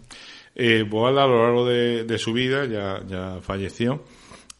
Eh, 0.55 0.83
Boal 0.83 1.19
a 1.19 1.27
lo 1.27 1.43
largo 1.43 1.65
de, 1.65 2.17
su 2.17 2.33
vida, 2.33 2.65
ya, 2.65 3.39
falleció, 3.41 4.03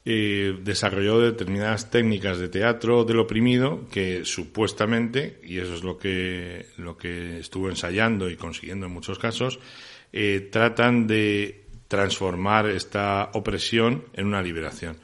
desarrolló 0.05 1.19
determinadas 1.19 1.91
técnicas 1.91 2.39
de 2.39 2.49
teatro 2.49 3.03
del 3.03 3.19
oprimido 3.19 3.87
que 3.91 4.25
supuestamente, 4.25 5.39
y 5.43 5.59
eso 5.59 5.75
es 5.75 5.83
lo 5.83 5.97
que, 5.97 6.67
lo 6.77 6.97
que 6.97 7.39
estuvo 7.39 7.69
ensayando 7.69 8.29
y 8.29 8.35
consiguiendo 8.35 8.87
en 8.87 8.93
muchos 8.93 9.19
casos, 9.19 9.59
eh, 10.11 10.49
tratan 10.51 11.05
de 11.05 11.65
transformar 11.87 12.69
esta 12.69 13.29
opresión 13.33 14.05
en 14.13 14.27
una 14.27 14.41
liberación. 14.41 14.97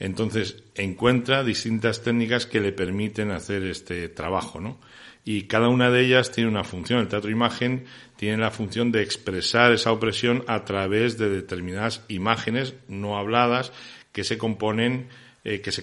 Entonces, 0.00 0.64
encuentra 0.74 1.44
distintas 1.44 2.02
técnicas 2.02 2.46
que 2.46 2.60
le 2.60 2.72
permiten 2.72 3.30
hacer 3.30 3.64
este 3.64 4.08
trabajo, 4.08 4.60
¿no? 4.60 4.80
Y 5.24 5.42
cada 5.42 5.68
una 5.68 5.90
de 5.90 6.06
ellas 6.06 6.32
tiene 6.32 6.48
una 6.48 6.64
función. 6.64 7.00
El 7.00 7.08
teatro 7.08 7.30
imagen 7.30 7.84
tiene 8.16 8.38
la 8.38 8.50
función 8.50 8.90
de 8.90 9.02
expresar 9.02 9.72
esa 9.72 9.92
opresión 9.92 10.42
a 10.46 10.64
través 10.64 11.18
de 11.18 11.28
determinadas 11.28 12.02
imágenes 12.08 12.74
no 12.88 13.18
habladas 13.18 13.72
que 14.12 14.24
se 14.24 14.38
componen 14.38 15.08
eh, 15.42 15.62
que, 15.62 15.72
se, 15.72 15.82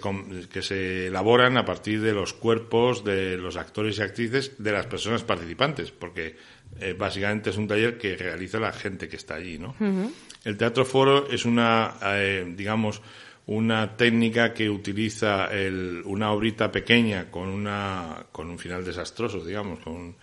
que 0.51 0.61
se 0.61 1.07
elaboran 1.07 1.57
a 1.57 1.65
partir 1.65 1.99
de 1.99 2.13
los 2.13 2.33
cuerpos 2.33 3.03
de 3.03 3.37
los 3.37 3.57
actores 3.57 3.97
y 3.97 4.03
actrices 4.03 4.51
de 4.59 4.71
las 4.71 4.85
personas 4.85 5.23
participantes, 5.23 5.91
porque 5.91 6.35
eh, 6.79 6.93
básicamente 6.93 7.49
es 7.49 7.57
un 7.57 7.67
taller 7.67 7.97
que 7.97 8.15
realiza 8.15 8.59
la 8.59 8.71
gente 8.71 9.07
que 9.07 9.15
está 9.15 9.33
allí, 9.33 9.57
¿no? 9.57 9.75
El 10.43 10.57
teatro 10.57 10.85
foro 10.85 11.27
es 11.27 11.45
una, 11.45 11.95
eh, 12.03 12.45
digamos, 12.55 13.01
una 13.47 13.97
técnica 13.97 14.53
que 14.53 14.69
utiliza 14.69 15.47
el, 15.47 16.01
una 16.05 16.31
obrita 16.31 16.71
pequeña 16.71 17.31
con 17.31 17.49
una 17.49 18.25
con 18.31 18.49
un 18.49 18.59
final 18.59 18.85
desastroso, 18.85 19.43
digamos, 19.43 19.79
con 19.79 20.15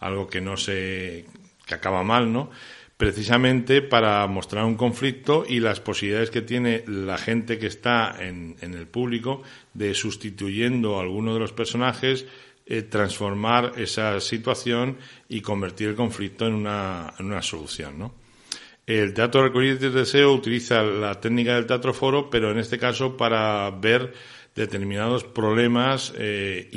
algo 0.00 0.28
que 0.28 0.40
no 0.40 0.56
se 0.56 1.26
que 1.66 1.74
acaba 1.74 2.02
mal, 2.02 2.32
¿no? 2.32 2.50
precisamente 2.98 3.80
para 3.80 4.26
mostrar 4.26 4.64
un 4.64 4.74
conflicto 4.74 5.44
y 5.48 5.60
las 5.60 5.78
posibilidades 5.78 6.30
que 6.30 6.42
tiene 6.42 6.82
la 6.88 7.16
gente 7.16 7.56
que 7.56 7.68
está 7.68 8.16
en, 8.18 8.56
el 8.60 8.88
público 8.88 9.42
de 9.72 9.94
sustituyendo 9.94 10.98
a 10.98 11.02
alguno 11.02 11.32
de 11.32 11.38
los 11.38 11.52
personajes, 11.52 12.26
eh, 12.66 12.82
transformar 12.82 13.74
esa 13.76 14.18
situación 14.20 14.98
y 15.28 15.40
convertir 15.40 15.90
el 15.90 15.94
conflicto 15.94 16.46
en 16.48 16.54
una, 16.54 17.14
en 17.20 17.26
una 17.26 17.40
solución, 17.40 18.00
¿no? 18.00 18.27
El 18.88 19.12
teatro 19.12 19.42
recorrido 19.42 19.76
de 19.76 19.90
deseo 19.90 20.32
utiliza 20.32 20.82
la 20.82 21.20
técnica 21.20 21.54
del 21.54 21.66
teatro 21.66 21.92
foro, 21.92 22.30
pero 22.30 22.50
en 22.50 22.58
este 22.58 22.78
caso 22.78 23.18
para 23.18 23.70
ver 23.70 24.14
determinados 24.54 25.24
problemas 25.24 26.14
eh, 26.16 26.70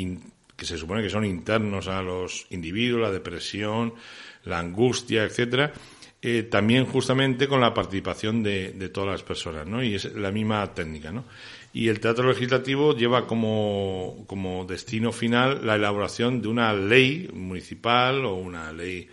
que 0.58 0.66
se 0.66 0.78
supone 0.78 1.02
que 1.04 1.10
son 1.10 1.24
internos 1.24 1.88
a 1.88 2.02
los 2.02 2.48
individuos, 2.50 3.02
la 3.02 3.12
depresión, 3.12 3.94
la 4.44 4.60
angustia, 4.60 5.24
etcétera, 5.24 5.72
eh, 6.22 6.44
también 6.44 6.86
justamente 6.86 7.48
con 7.48 7.62
la 7.62 7.74
participación 7.74 8.44
de, 8.44 8.74
de, 8.74 8.90
todas 8.90 9.12
las 9.12 9.24
personas, 9.24 9.66
¿no? 9.66 9.82
Y 9.82 9.96
es 9.96 10.14
la 10.14 10.34
misma 10.34 10.74
técnica, 10.74 11.14
¿no? 11.14 11.24
Y 11.72 11.88
el 11.88 12.02
teatro 12.02 12.28
legislativo 12.28 12.94
lleva 12.94 13.26
como, 13.26 14.26
como 14.28 14.66
destino 14.66 15.14
final 15.14 15.66
la 15.66 15.76
elaboración 15.76 16.42
de 16.42 16.50
una 16.50 16.74
ley 16.74 17.30
municipal 17.32 18.26
o 18.26 18.36
una 18.36 18.74
ley 18.74 19.08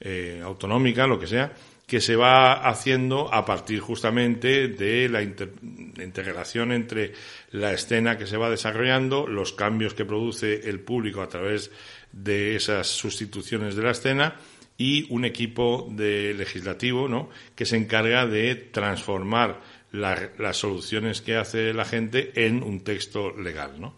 eh, 0.00 0.40
autonómica, 0.44 1.08
lo 1.08 1.18
que 1.18 1.26
sea, 1.26 1.52
que 1.86 2.00
se 2.00 2.16
va 2.16 2.66
haciendo 2.66 3.32
a 3.32 3.44
partir 3.44 3.80
justamente 3.80 4.68
de 4.68 5.08
la 5.08 5.22
integración 5.22 6.72
entre 6.72 7.12
la 7.50 7.72
escena 7.72 8.16
que 8.16 8.26
se 8.26 8.38
va 8.38 8.48
desarrollando, 8.48 9.26
los 9.26 9.52
cambios 9.52 9.92
que 9.94 10.06
produce 10.06 10.68
el 10.68 10.80
público 10.80 11.20
a 11.20 11.28
través 11.28 11.70
de 12.12 12.56
esas 12.56 12.86
sustituciones 12.86 13.76
de 13.76 13.82
la 13.82 13.90
escena 13.90 14.36
y 14.78 15.12
un 15.12 15.24
equipo 15.24 15.86
de 15.90 16.34
legislativo 16.34 17.06
¿no? 17.06 17.28
que 17.54 17.66
se 17.66 17.76
encarga 17.76 18.26
de 18.26 18.54
transformar 18.54 19.60
las 19.92 20.56
soluciones 20.56 21.20
que 21.20 21.36
hace 21.36 21.72
la 21.72 21.84
gente 21.84 22.32
en 22.46 22.64
un 22.64 22.82
texto 22.82 23.30
legal. 23.36 23.80
¿no? 23.80 23.94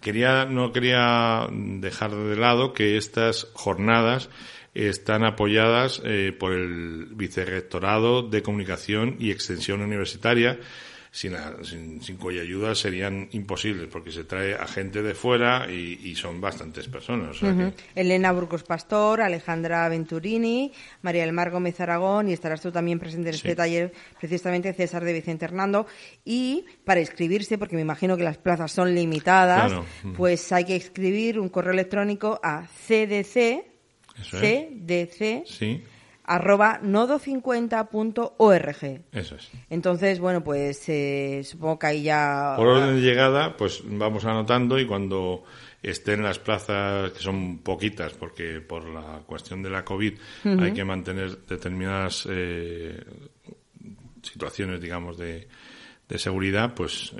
quería, 0.00 0.44
no 0.44 0.72
quería 0.72 1.46
dejar 1.50 2.14
de 2.14 2.36
lado 2.36 2.74
que 2.74 2.98
estas 2.98 3.48
jornadas 3.54 4.28
están 4.74 5.24
apoyadas 5.24 6.00
eh, 6.04 6.34
por 6.38 6.52
el 6.52 7.06
Vicerrectorado 7.14 8.22
de 8.22 8.42
Comunicación 8.42 9.16
y 9.18 9.30
Extensión 9.30 9.82
Universitaria 9.82 10.58
sin, 11.12 12.00
sin, 12.02 12.16
cuya 12.16 12.40
ayuda 12.40 12.74
serían 12.74 13.28
imposibles, 13.32 13.86
porque 13.92 14.10
se 14.10 14.24
trae 14.24 14.54
a 14.54 14.66
gente 14.66 15.02
de 15.02 15.14
fuera 15.14 15.70
y, 15.70 16.14
son 16.14 16.40
bastantes 16.40 16.88
personas. 16.88 17.36
Elena 17.94 18.32
Burgos 18.32 18.62
Pastor, 18.62 19.20
Alejandra 19.20 19.86
Venturini, 19.90 20.72
María 21.02 21.22
del 21.22 21.34
Mar 21.34 21.50
Gómez 21.50 21.78
Aragón, 21.80 22.30
y 22.30 22.32
estarás 22.32 22.62
tú 22.62 22.72
también 22.72 22.98
presente 22.98 23.28
en 23.28 23.34
este 23.34 23.54
taller, 23.54 23.92
precisamente 24.18 24.72
César 24.72 25.04
de 25.04 25.12
Vicente 25.12 25.44
Hernando. 25.44 25.86
Y 26.24 26.64
para 26.84 27.00
inscribirse, 27.00 27.58
porque 27.58 27.76
me 27.76 27.82
imagino 27.82 28.16
que 28.16 28.24
las 28.24 28.38
plazas 28.38 28.72
son 28.72 28.94
limitadas, 28.94 29.72
pues 30.16 30.50
hay 30.50 30.64
que 30.64 30.76
escribir 30.76 31.38
un 31.38 31.50
correo 31.50 31.74
electrónico 31.74 32.40
a 32.42 32.66
cdc, 32.66 33.71
cdc, 34.22 35.46
sí 35.46 35.82
arroba 36.24 36.80
nodo50.org. 36.82 39.02
Eso 39.12 39.36
es. 39.36 39.50
Entonces, 39.68 40.18
bueno, 40.20 40.42
pues 40.44 40.88
eh, 40.88 41.42
supongo 41.44 41.78
que 41.78 41.86
ahí 41.86 42.04
ya... 42.04 42.54
Por 42.56 42.68
orden 42.68 42.96
de 42.96 43.02
llegada, 43.02 43.54
pues 43.56 43.82
vamos 43.84 44.24
anotando 44.24 44.78
y 44.78 44.86
cuando 44.86 45.44
estén 45.82 46.22
las 46.22 46.38
plazas, 46.38 47.10
que 47.12 47.18
son 47.18 47.58
poquitas, 47.58 48.14
porque 48.14 48.60
por 48.60 48.88
la 48.88 49.22
cuestión 49.26 49.62
de 49.62 49.70
la 49.70 49.84
COVID 49.84 50.14
hay 50.44 50.72
que 50.72 50.84
mantener 50.84 51.44
determinadas 51.44 52.26
eh, 52.30 53.04
situaciones, 54.22 54.80
digamos, 54.80 55.18
de, 55.18 55.48
de, 56.08 56.18
seguridad, 56.18 56.72
pues 56.74 57.12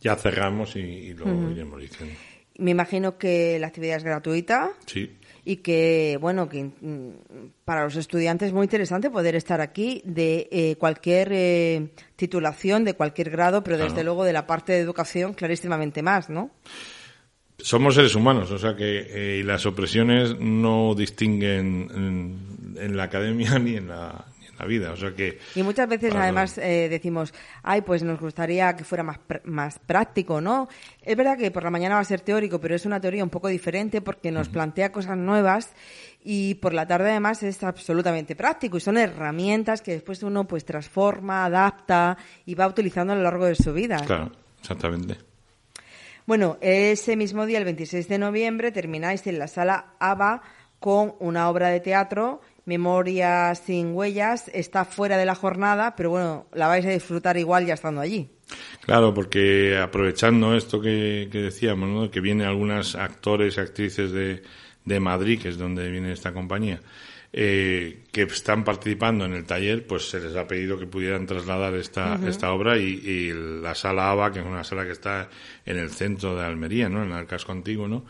ya 0.00 0.16
cerramos 0.16 0.74
y, 0.76 1.12
lo 1.12 1.50
iremos 1.50 1.82
diciendo. 1.82 2.14
Me 2.58 2.72
imagino 2.72 3.18
que 3.18 3.58
la 3.58 3.68
actividad 3.68 3.96
es 3.96 4.04
gratuita. 4.04 4.72
Sí 4.86 5.18
y 5.48 5.56
que, 5.56 6.18
bueno, 6.20 6.46
que 6.46 6.62
mm, 6.62 7.08
para 7.64 7.84
los 7.84 7.96
estudiantes 7.96 8.48
es 8.48 8.52
muy 8.52 8.64
interesante 8.64 9.08
poder 9.08 9.34
estar 9.34 9.62
aquí 9.62 10.02
de 10.04 10.46
eh, 10.52 10.76
cualquier 10.76 11.30
eh, 11.32 11.88
titulación, 12.16 12.84
de 12.84 12.92
cualquier 12.92 13.30
grado, 13.30 13.64
pero 13.64 13.78
desde 13.78 14.04
luego 14.04 14.24
de 14.24 14.34
la 14.34 14.46
parte 14.46 14.74
de 14.74 14.80
educación 14.80 15.32
clarísimamente 15.32 16.02
más, 16.02 16.28
¿no? 16.28 16.50
Somos 17.56 17.94
seres 17.94 18.14
humanos, 18.14 18.50
o 18.50 18.58
sea 18.58 18.76
que 18.76 19.38
eh, 19.40 19.42
las 19.42 19.64
opresiones 19.64 20.38
no 20.38 20.94
distinguen 20.94 22.76
en 22.76 22.96
la 22.98 23.04
academia 23.04 23.58
ni 23.58 23.76
en 23.76 23.88
la, 23.88 24.26
la 24.58 24.66
vida. 24.66 24.92
O 24.92 24.96
sea 24.96 25.14
que, 25.14 25.38
y 25.54 25.62
muchas 25.62 25.88
veces 25.88 26.14
además 26.14 26.58
eh, 26.58 26.88
decimos, 26.88 27.32
ay, 27.62 27.82
pues 27.82 28.02
nos 28.02 28.20
gustaría 28.20 28.74
que 28.74 28.84
fuera 28.84 29.02
más, 29.02 29.20
más 29.44 29.78
práctico, 29.78 30.40
¿no? 30.40 30.68
Es 31.02 31.16
verdad 31.16 31.38
que 31.38 31.50
por 31.50 31.62
la 31.62 31.70
mañana 31.70 31.94
va 31.94 32.00
a 32.00 32.04
ser 32.04 32.20
teórico, 32.20 32.60
pero 32.60 32.74
es 32.74 32.84
una 32.84 33.00
teoría 33.00 33.22
un 33.22 33.30
poco 33.30 33.48
diferente 33.48 34.00
porque 34.00 34.30
nos 34.32 34.48
plantea 34.48 34.90
cosas 34.90 35.16
nuevas 35.16 35.70
y 36.24 36.56
por 36.56 36.74
la 36.74 36.86
tarde 36.86 37.10
además 37.10 37.42
es 37.42 37.62
absolutamente 37.62 38.34
práctico 38.34 38.76
y 38.76 38.80
son 38.80 38.98
herramientas 38.98 39.82
que 39.82 39.92
después 39.92 40.22
uno 40.22 40.46
pues 40.46 40.64
transforma, 40.64 41.44
adapta 41.44 42.18
y 42.44 42.54
va 42.54 42.66
utilizando 42.66 43.12
a 43.12 43.16
lo 43.16 43.22
largo 43.22 43.46
de 43.46 43.54
su 43.54 43.72
vida. 43.72 43.98
Claro, 44.04 44.32
exactamente. 44.60 45.16
Bueno, 46.26 46.58
ese 46.60 47.16
mismo 47.16 47.46
día, 47.46 47.56
el 47.56 47.64
26 47.64 48.06
de 48.08 48.18
noviembre, 48.18 48.70
termináis 48.70 49.26
en 49.26 49.38
la 49.38 49.48
sala 49.48 49.94
ABA 49.98 50.42
con 50.78 51.14
una 51.20 51.48
obra 51.48 51.68
de 51.68 51.80
teatro 51.80 52.42
Memoria 52.68 53.54
sin 53.54 53.94
huellas 53.94 54.50
está 54.52 54.84
fuera 54.84 55.16
de 55.16 55.24
la 55.24 55.34
jornada, 55.34 55.96
pero 55.96 56.10
bueno, 56.10 56.46
la 56.52 56.68
vais 56.68 56.84
a 56.84 56.90
disfrutar 56.90 57.38
igual 57.38 57.64
ya 57.64 57.72
estando 57.72 58.02
allí. 58.02 58.28
Claro, 58.82 59.14
porque 59.14 59.78
aprovechando 59.78 60.54
esto 60.54 60.78
que, 60.78 61.30
decíamos, 61.32 61.88
¿no? 61.88 62.10
que 62.10 62.20
vienen 62.20 62.46
algunas 62.46 62.94
actores 62.94 63.56
y 63.56 63.60
actrices 63.60 64.12
de, 64.12 64.42
de 64.84 65.00
Madrid, 65.00 65.40
que 65.40 65.48
es 65.48 65.56
donde 65.56 65.90
viene 65.90 66.12
esta 66.12 66.34
compañía, 66.34 66.80
eh, 67.32 68.04
que 68.12 68.22
están 68.22 68.64
participando 68.64 69.24
en 69.24 69.32
el 69.32 69.46
taller, 69.46 69.86
pues 69.86 70.10
se 70.10 70.20
les 70.20 70.36
ha 70.36 70.46
pedido 70.46 70.78
que 70.78 70.86
pudieran 70.86 71.24
trasladar 71.24 71.74
esta, 71.74 72.18
esta 72.26 72.52
obra 72.52 72.76
y, 72.76 73.32
la 73.32 73.74
sala 73.74 74.10
ABA, 74.10 74.32
que 74.32 74.40
es 74.40 74.46
una 74.46 74.64
sala 74.64 74.84
que 74.84 74.92
está 74.92 75.30
en 75.64 75.78
el 75.78 75.88
centro 75.88 76.36
de 76.36 76.44
Almería, 76.44 76.90
¿no? 76.90 77.02
en 77.02 77.12
el 77.12 77.26
casco 77.26 77.52
antiguo, 77.52 77.88
¿no? 77.88 78.04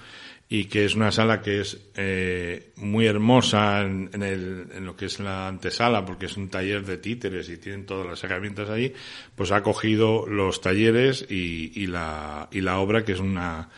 Y 0.50 0.64
que 0.64 0.86
es 0.86 0.94
una 0.94 1.12
sala 1.12 1.42
que 1.42 1.60
es 1.60 1.78
eh, 1.94 2.72
muy 2.76 3.06
hermosa 3.06 3.82
en, 3.82 4.10
el, 4.14 4.68
en, 4.72 4.86
lo 4.86 4.96
que 4.96 5.04
es 5.04 5.20
la 5.20 5.46
antesala, 5.46 6.06
porque 6.06 6.26
es 6.26 6.36
un 6.38 6.48
taller 6.48 6.86
de 6.86 6.96
títeres 6.96 7.50
y 7.50 7.58
tienen 7.58 7.84
todas 7.84 8.06
las 8.06 8.24
herramientas 8.24 8.70
ahí, 8.70 8.94
pues 9.36 9.52
ha 9.52 9.62
cogido 9.62 10.26
los 10.26 10.62
talleres 10.62 11.26
y, 11.28 11.72
y, 11.74 11.86
la, 11.86 12.48
y 12.50 12.62
la 12.62 12.78
obra, 12.78 13.04
que 13.04 13.12
es 13.12 13.20
una, 13.20 13.68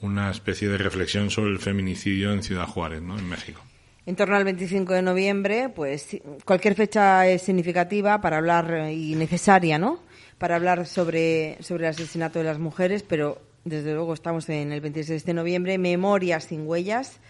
una 0.00 0.30
especie 0.30 0.68
de 0.68 0.78
reflexión 0.78 1.30
sobre 1.30 1.52
el 1.52 1.60
feminicidio 1.60 2.32
en 2.32 2.42
Ciudad 2.42 2.66
Juárez, 2.66 3.00
¿no? 3.00 3.16
en 3.16 3.28
México. 3.28 3.62
En 4.04 4.16
torno 4.16 4.36
al 4.36 4.44
25 4.44 4.94
de 4.94 5.02
noviembre, 5.02 5.68
pues 5.68 6.16
cualquier 6.44 6.74
fecha 6.74 7.28
es 7.28 7.42
significativa 7.42 8.20
para 8.20 8.38
hablar 8.38 8.88
y 8.90 9.14
necesaria, 9.14 9.78
¿no? 9.78 10.02
Para 10.38 10.56
hablar 10.56 10.86
sobre, 10.86 11.58
sobre 11.60 11.84
el 11.84 11.90
asesinato 11.90 12.38
de 12.38 12.46
las 12.46 12.58
mujeres, 12.58 13.02
pero 13.02 13.42
desde 13.64 13.94
luego 13.94 14.14
estamos 14.14 14.48
en 14.48 14.72
el 14.72 14.80
26 14.80 15.24
de 15.24 15.34
noviembre, 15.34 15.78
Memorias 15.78 16.44
sin 16.44 16.66
huellas, 16.66 17.20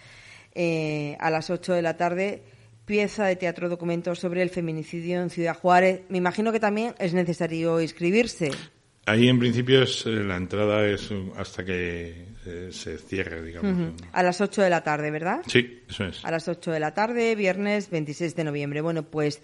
eh, 0.55 1.17
a 1.19 1.29
las 1.29 1.49
8 1.49 1.73
de 1.73 1.81
la 1.81 1.97
tarde, 1.97 2.43
pieza 2.85 3.25
de 3.25 3.35
teatro 3.35 3.69
documento 3.69 4.15
sobre 4.15 4.41
el 4.41 4.49
feminicidio 4.49 5.21
en 5.21 5.29
Ciudad 5.29 5.55
Juárez. 5.55 6.01
Me 6.09 6.17
imagino 6.17 6.51
que 6.51 6.59
también 6.59 6.95
es 6.99 7.13
necesario 7.13 7.79
inscribirse. 7.81 8.51
Ahí 9.05 9.27
en 9.27 9.39
principio 9.39 9.83
es, 9.83 10.05
eh, 10.05 10.09
la 10.09 10.37
entrada 10.37 10.85
es 10.85 11.09
hasta 11.35 11.65
que 11.65 12.25
eh, 12.45 12.69
se 12.71 12.97
cierre, 12.97 13.43
digamos. 13.43 13.93
A 14.11 14.23
las 14.23 14.39
8 14.39 14.61
de 14.61 14.69
la 14.69 14.83
tarde, 14.83 15.09
¿verdad? 15.11 15.41
Sí, 15.47 15.83
eso 15.89 16.05
es. 16.05 16.23
A 16.23 16.31
las 16.31 16.47
8 16.47 16.71
de 16.71 16.79
la 16.79 16.93
tarde, 16.93 17.35
viernes 17.35 17.89
26 17.89 18.35
de 18.35 18.43
noviembre. 18.43 18.81
Bueno, 18.81 19.03
pues 19.03 19.41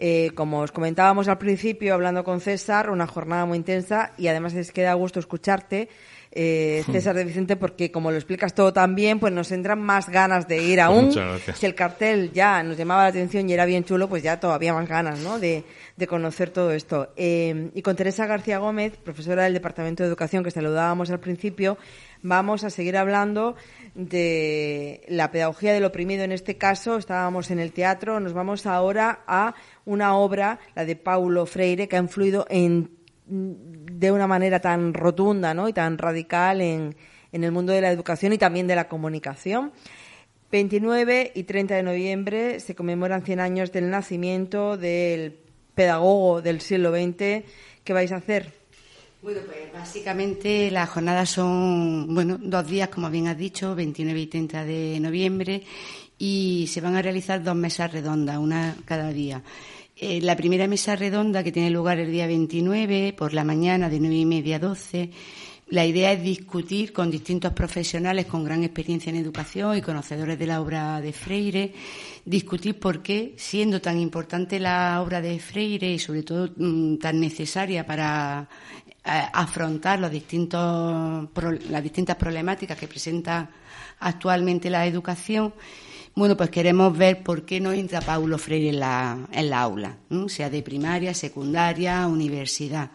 Eh, 0.00 0.30
como 0.36 0.60
os 0.60 0.70
comentábamos 0.70 1.26
al 1.26 1.38
principio, 1.38 1.92
hablando 1.92 2.22
con 2.22 2.40
César, 2.40 2.88
una 2.88 3.08
jornada 3.08 3.46
muy 3.46 3.58
intensa 3.58 4.12
y 4.16 4.28
además 4.28 4.54
es 4.54 4.70
que 4.70 4.82
da 4.82 4.94
gusto 4.94 5.18
escucharte. 5.18 5.88
Eh, 6.30 6.84
César 6.90 7.16
de 7.16 7.24
Vicente, 7.24 7.56
porque 7.56 7.90
como 7.90 8.10
lo 8.10 8.16
explicas 8.16 8.54
todo 8.54 8.72
tan 8.72 8.94
bien, 8.94 9.18
pues 9.18 9.32
nos 9.32 9.50
entran 9.50 9.80
más 9.80 10.08
ganas 10.08 10.46
de 10.46 10.62
ir 10.62 10.80
aún. 10.80 11.06
Muchas 11.06 11.26
gracias. 11.26 11.58
Si 11.58 11.66
el 11.66 11.74
cartel 11.74 12.32
ya 12.32 12.62
nos 12.62 12.76
llamaba 12.76 13.04
la 13.04 13.08
atención 13.08 13.48
y 13.48 13.54
era 13.54 13.64
bien 13.64 13.84
chulo, 13.84 14.08
pues 14.08 14.22
ya 14.22 14.38
todavía 14.38 14.74
más 14.74 14.88
ganas, 14.88 15.20
¿no? 15.20 15.38
De, 15.38 15.64
de 15.96 16.06
conocer 16.06 16.50
todo 16.50 16.72
esto. 16.72 17.12
Eh, 17.16 17.70
y 17.74 17.82
con 17.82 17.96
Teresa 17.96 18.26
García 18.26 18.58
Gómez, 18.58 18.96
profesora 18.98 19.44
del 19.44 19.54
Departamento 19.54 20.02
de 20.02 20.08
Educación, 20.08 20.44
que 20.44 20.50
saludábamos 20.50 21.10
al 21.10 21.18
principio, 21.18 21.78
vamos 22.22 22.64
a 22.64 22.70
seguir 22.70 22.96
hablando 22.96 23.56
de 23.94 25.02
la 25.08 25.30
pedagogía 25.30 25.72
del 25.72 25.84
oprimido. 25.84 26.24
En 26.24 26.32
este 26.32 26.56
caso, 26.56 26.98
estábamos 26.98 27.50
en 27.50 27.58
el 27.58 27.72
teatro, 27.72 28.20
nos 28.20 28.32
vamos 28.32 28.66
ahora 28.66 29.20
a 29.26 29.54
una 29.84 30.14
obra, 30.16 30.58
la 30.74 30.84
de 30.84 30.94
Paulo 30.96 31.46
Freire, 31.46 31.88
que 31.88 31.96
ha 31.96 32.00
influido 32.00 32.46
en, 32.50 32.97
de 33.28 34.12
una 34.12 34.26
manera 34.26 34.60
tan 34.60 34.94
rotunda 34.94 35.54
¿no? 35.54 35.68
y 35.68 35.72
tan 35.72 35.98
radical 35.98 36.60
en, 36.60 36.96
en 37.32 37.44
el 37.44 37.52
mundo 37.52 37.72
de 37.72 37.80
la 37.80 37.90
educación 37.90 38.32
y 38.32 38.38
también 38.38 38.66
de 38.66 38.76
la 38.76 38.88
comunicación. 38.88 39.72
29 40.50 41.32
y 41.34 41.42
30 41.42 41.74
de 41.74 41.82
noviembre 41.82 42.60
se 42.60 42.74
conmemoran 42.74 43.22
100 43.22 43.40
años 43.40 43.72
del 43.72 43.90
nacimiento 43.90 44.76
del 44.78 45.38
pedagogo 45.74 46.40
del 46.40 46.60
siglo 46.60 46.90
XX. 46.90 47.44
¿Qué 47.84 47.92
vais 47.92 48.12
a 48.12 48.16
hacer? 48.16 48.52
Bueno, 49.20 49.40
pues 49.46 49.72
básicamente 49.72 50.70
las 50.70 50.88
jornadas 50.88 51.28
son, 51.28 52.14
bueno, 52.14 52.38
dos 52.40 52.66
días, 52.66 52.88
como 52.88 53.10
bien 53.10 53.26
has 53.26 53.36
dicho, 53.36 53.74
29 53.74 54.20
y 54.20 54.26
30 54.28 54.64
de 54.64 55.00
noviembre, 55.00 55.64
y 56.18 56.68
se 56.68 56.80
van 56.80 56.94
a 56.94 57.02
realizar 57.02 57.42
dos 57.42 57.56
mesas 57.56 57.92
redondas, 57.92 58.38
una 58.38 58.76
cada 58.84 59.10
día. 59.10 59.42
Eh, 60.00 60.20
la 60.20 60.36
primera 60.36 60.68
mesa 60.68 60.94
redonda, 60.94 61.42
que 61.42 61.50
tiene 61.50 61.70
lugar 61.70 61.98
el 61.98 62.12
día 62.12 62.28
29, 62.28 63.14
por 63.18 63.34
la 63.34 63.42
mañana, 63.42 63.88
de 63.88 63.98
nueve 63.98 64.14
y 64.14 64.24
media 64.26 64.56
a 64.56 64.58
12, 64.60 65.10
la 65.70 65.84
idea 65.84 66.12
es 66.12 66.22
discutir 66.22 66.92
con 66.92 67.10
distintos 67.10 67.52
profesionales 67.52 68.26
con 68.26 68.44
gran 68.44 68.62
experiencia 68.62 69.10
en 69.10 69.16
educación 69.16 69.76
y 69.76 69.82
conocedores 69.82 70.38
de 70.38 70.46
la 70.46 70.60
obra 70.60 71.00
de 71.00 71.12
Freire, 71.12 71.74
discutir 72.24 72.78
por 72.78 73.02
qué, 73.02 73.34
siendo 73.36 73.80
tan 73.80 73.98
importante 73.98 74.60
la 74.60 75.02
obra 75.02 75.20
de 75.20 75.36
Freire 75.40 75.90
y 75.90 75.98
sobre 75.98 76.22
todo 76.22 76.48
mm, 76.56 76.98
tan 76.98 77.18
necesaria 77.18 77.84
para 77.84 78.48
eh, 79.04 79.10
afrontar 79.32 79.98
los 79.98 80.12
distintos, 80.12 81.28
las 81.70 81.82
distintas 81.82 82.14
problemáticas 82.14 82.78
que 82.78 82.86
presenta 82.86 83.50
actualmente 83.98 84.70
la 84.70 84.86
educación, 84.86 85.52
bueno, 86.18 86.36
pues 86.36 86.50
queremos 86.50 86.98
ver 86.98 87.22
por 87.22 87.44
qué 87.44 87.60
no 87.60 87.72
entra 87.72 88.00
Paulo 88.00 88.38
Freire 88.38 88.70
en 88.70 88.80
la, 88.80 89.28
en 89.30 89.50
la 89.50 89.60
aula, 89.60 89.98
sea 90.26 90.50
de 90.50 90.62
primaria, 90.62 91.14
secundaria, 91.14 92.06
universidad. 92.08 92.90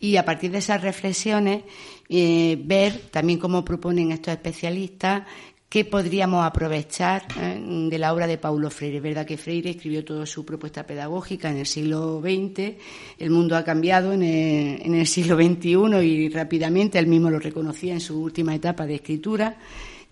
Y 0.00 0.16
a 0.16 0.24
partir 0.24 0.50
de 0.50 0.58
esas 0.58 0.80
reflexiones, 0.80 1.64
eh, 2.08 2.58
ver 2.64 2.98
también 3.10 3.38
cómo 3.38 3.64
proponen 3.64 4.12
estos 4.12 4.32
especialistas 4.32 5.24
qué 5.68 5.84
podríamos 5.84 6.44
aprovechar 6.46 7.26
eh, 7.38 7.60
de 7.90 7.98
la 7.98 8.14
obra 8.14 8.26
de 8.26 8.38
Paulo 8.38 8.70
Freire. 8.70 8.98
Es 8.98 9.02
verdad 9.02 9.26
que 9.26 9.36
Freire 9.36 9.70
escribió 9.70 10.04
toda 10.04 10.24
su 10.24 10.46
propuesta 10.46 10.86
pedagógica 10.86 11.50
en 11.50 11.58
el 11.58 11.66
siglo 11.66 12.22
XX, 12.22 12.76
el 13.18 13.30
mundo 13.30 13.56
ha 13.56 13.64
cambiado 13.64 14.12
en 14.12 14.22
el, 14.22 14.80
en 14.86 14.94
el 14.94 15.06
siglo 15.06 15.36
XXI 15.36 16.02
y 16.02 16.28
rápidamente 16.30 16.98
él 16.98 17.08
mismo 17.08 17.28
lo 17.28 17.40
reconocía 17.40 17.92
en 17.92 18.00
su 18.00 18.22
última 18.22 18.54
etapa 18.54 18.86
de 18.86 18.94
escritura 18.94 19.58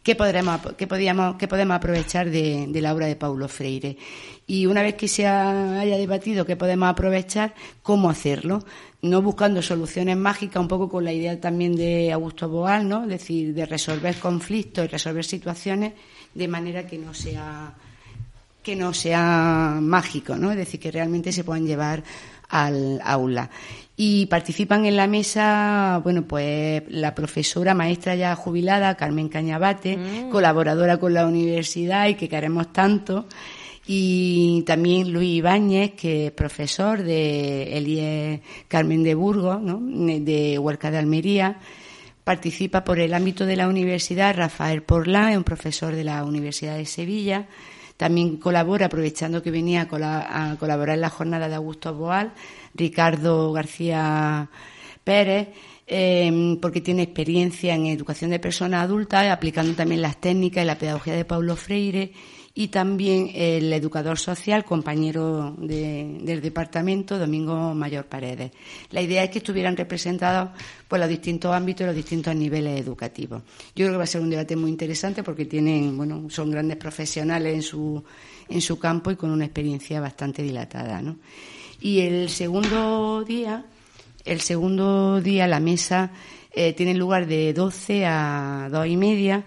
qué, 0.02 0.14
podremos, 0.14 0.60
qué, 0.76 0.86
podíamos, 0.86 1.36
qué 1.36 1.48
podemos 1.48 1.76
aprovechar 1.76 2.30
de, 2.30 2.68
la 2.80 2.94
obra 2.94 3.06
de 3.06 3.16
Paulo 3.16 3.48
Freire. 3.48 3.96
Y 4.46 4.66
una 4.66 4.82
vez 4.82 4.94
que 4.94 5.08
se 5.08 5.26
haya 5.26 5.96
debatido 5.96 6.44
qué 6.44 6.56
podemos 6.56 6.88
aprovechar, 6.88 7.54
cómo 7.82 8.10
hacerlo. 8.10 8.64
No 9.00 9.22
buscando 9.22 9.62
soluciones 9.62 10.16
mágicas, 10.16 10.60
un 10.60 10.68
poco 10.68 10.88
con 10.88 11.04
la 11.04 11.12
idea 11.12 11.40
también 11.40 11.74
de 11.74 12.12
Augusto 12.12 12.48
Boal, 12.48 12.88
¿no? 12.88 13.02
Es 13.04 13.08
decir, 13.08 13.54
de 13.54 13.66
resolver 13.66 14.16
conflictos 14.16 14.84
y 14.84 14.88
resolver 14.88 15.24
situaciones 15.24 15.94
de 16.34 16.48
manera 16.48 16.86
que 16.86 16.98
no 16.98 17.12
sea 17.12 17.74
que 18.62 18.76
no 18.76 18.94
sea 18.94 19.78
mágico, 19.80 20.36
¿no? 20.36 20.52
Es 20.52 20.56
decir, 20.56 20.78
que 20.78 20.92
realmente 20.92 21.32
se 21.32 21.42
puedan 21.42 21.66
llevar 21.66 22.04
al 22.48 23.00
aula. 23.02 23.50
Y 24.04 24.26
participan 24.26 24.84
en 24.84 24.96
la 24.96 25.06
mesa, 25.06 26.00
bueno, 26.02 26.26
pues 26.26 26.82
la 26.88 27.14
profesora, 27.14 27.72
maestra 27.72 28.16
ya 28.16 28.34
jubilada, 28.34 28.96
Carmen 28.96 29.28
Cañabate, 29.28 29.96
mm. 29.96 30.28
colaboradora 30.28 30.96
con 30.96 31.14
la 31.14 31.24
universidad 31.24 32.08
y 32.08 32.16
que 32.16 32.28
queremos 32.28 32.72
tanto, 32.72 33.28
y 33.86 34.64
también 34.66 35.12
Luis 35.12 35.36
Ibáñez, 35.36 35.92
que 35.92 36.26
es 36.26 36.32
profesor 36.32 37.04
de 37.04 37.78
Elie 37.78 38.42
Carmen 38.66 39.04
de 39.04 39.14
Burgos, 39.14 39.62
¿no? 39.62 39.78
de 39.80 40.58
Huerca 40.58 40.90
de 40.90 40.98
Almería. 40.98 41.60
Participa 42.24 42.82
por 42.82 42.98
el 42.98 43.14
ámbito 43.14 43.46
de 43.46 43.54
la 43.54 43.68
universidad 43.68 44.36
Rafael 44.36 44.82
Porlán, 44.82 45.36
un 45.36 45.44
profesor 45.44 45.94
de 45.94 46.02
la 46.02 46.24
Universidad 46.24 46.76
de 46.76 46.86
Sevilla. 46.86 47.46
También 48.02 48.38
colabora, 48.38 48.86
aprovechando 48.86 49.44
que 49.44 49.52
venía 49.52 49.82
a, 49.82 50.56
colaborar 50.58 50.96
en 50.96 51.02
la 51.02 51.08
jornada 51.08 51.48
de 51.48 51.54
Augusto 51.54 51.94
Boal, 51.94 52.32
Ricardo 52.74 53.52
García 53.52 54.50
Pérez, 55.04 55.50
em, 55.86 56.58
porque 56.58 56.80
tiene 56.80 57.04
experiencia 57.04 57.76
en 57.76 57.86
educación 57.86 58.32
de 58.32 58.40
personas 58.40 58.82
adultas, 58.82 59.30
aplicando 59.30 59.74
también 59.74 60.02
las 60.02 60.20
técnicas 60.20 60.64
y 60.64 60.66
la 60.66 60.78
pedagogía 60.78 61.14
de 61.14 61.24
Paulo 61.24 61.54
Freire, 61.54 62.10
y 62.54 62.68
también 62.68 63.30
el 63.34 63.72
educador 63.72 64.18
social, 64.18 64.64
compañero 64.64 65.56
del 65.58 66.42
departamento, 66.42 67.18
Domingo 67.18 67.74
Mayor 67.74 68.04
Paredes. 68.04 68.52
La 68.90 69.00
idea 69.00 69.24
es 69.24 69.30
que 69.30 69.38
estuvieran 69.38 69.76
representados 69.76 70.50
por 70.86 70.98
los 70.98 71.08
distintos 71.08 71.54
ámbitos 71.54 71.82
y 71.82 71.86
los 71.86 71.96
distintos 71.96 72.36
niveles 72.36 72.78
educativos. 72.78 73.42
Yo 73.74 73.86
creo 73.86 73.92
que 73.92 73.96
va 73.96 74.04
a 74.04 74.06
ser 74.06 74.20
un 74.20 74.28
debate 74.28 74.54
muy 74.54 74.70
interesante 74.70 75.22
porque 75.22 75.46
tienen, 75.46 75.96
bueno, 75.96 76.28
son 76.28 76.50
grandes 76.50 76.76
profesionales 76.76 77.54
en 77.54 77.62
su, 77.62 78.04
en 78.50 78.60
su 78.60 78.78
campo 78.78 79.10
y 79.10 79.16
con 79.16 79.30
una 79.30 79.46
experiencia 79.46 80.00
bastante 80.00 80.42
dilatada, 80.42 81.00
¿no? 81.00 81.16
Y 81.80 82.00
el 82.00 82.28
segundo 82.28 83.24
día, 83.24 83.64
el 84.24 84.40
segundo 84.40 85.20
día 85.22 85.46
la 85.46 85.58
mesa 85.58 86.12
eh, 86.52 86.74
tiene 86.74 86.94
lugar 86.94 87.26
de 87.26 87.54
12 87.54 88.04
a 88.04 88.68
dos 88.70 88.86
y 88.86 88.96
media 88.96 89.44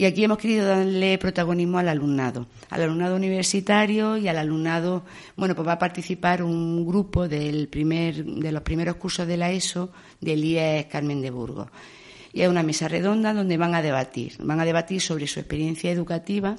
y 0.00 0.06
aquí 0.06 0.24
hemos 0.24 0.38
querido 0.38 0.66
darle 0.66 1.18
protagonismo 1.18 1.76
al 1.76 1.90
alumnado, 1.90 2.46
al 2.70 2.80
alumnado 2.80 3.16
universitario 3.16 4.16
y 4.16 4.28
al 4.28 4.38
alumnado, 4.38 5.04
bueno, 5.36 5.54
pues 5.54 5.68
va 5.68 5.72
a 5.72 5.78
participar 5.78 6.42
un 6.42 6.86
grupo 6.86 7.28
del 7.28 7.68
primer, 7.68 8.24
de 8.24 8.50
los 8.50 8.62
primeros 8.62 8.96
cursos 8.96 9.26
de 9.26 9.36
la 9.36 9.50
ESO 9.50 9.92
del 10.18 10.42
IES 10.42 10.86
Carmen 10.86 11.20
de 11.20 11.30
Burgos. 11.30 11.68
Y 12.32 12.40
es 12.40 12.48
una 12.48 12.62
mesa 12.62 12.88
redonda 12.88 13.34
donde 13.34 13.58
van 13.58 13.74
a 13.74 13.82
debatir, 13.82 14.38
van 14.38 14.58
a 14.58 14.64
debatir 14.64 15.02
sobre 15.02 15.26
su 15.26 15.38
experiencia 15.38 15.90
educativa 15.90 16.56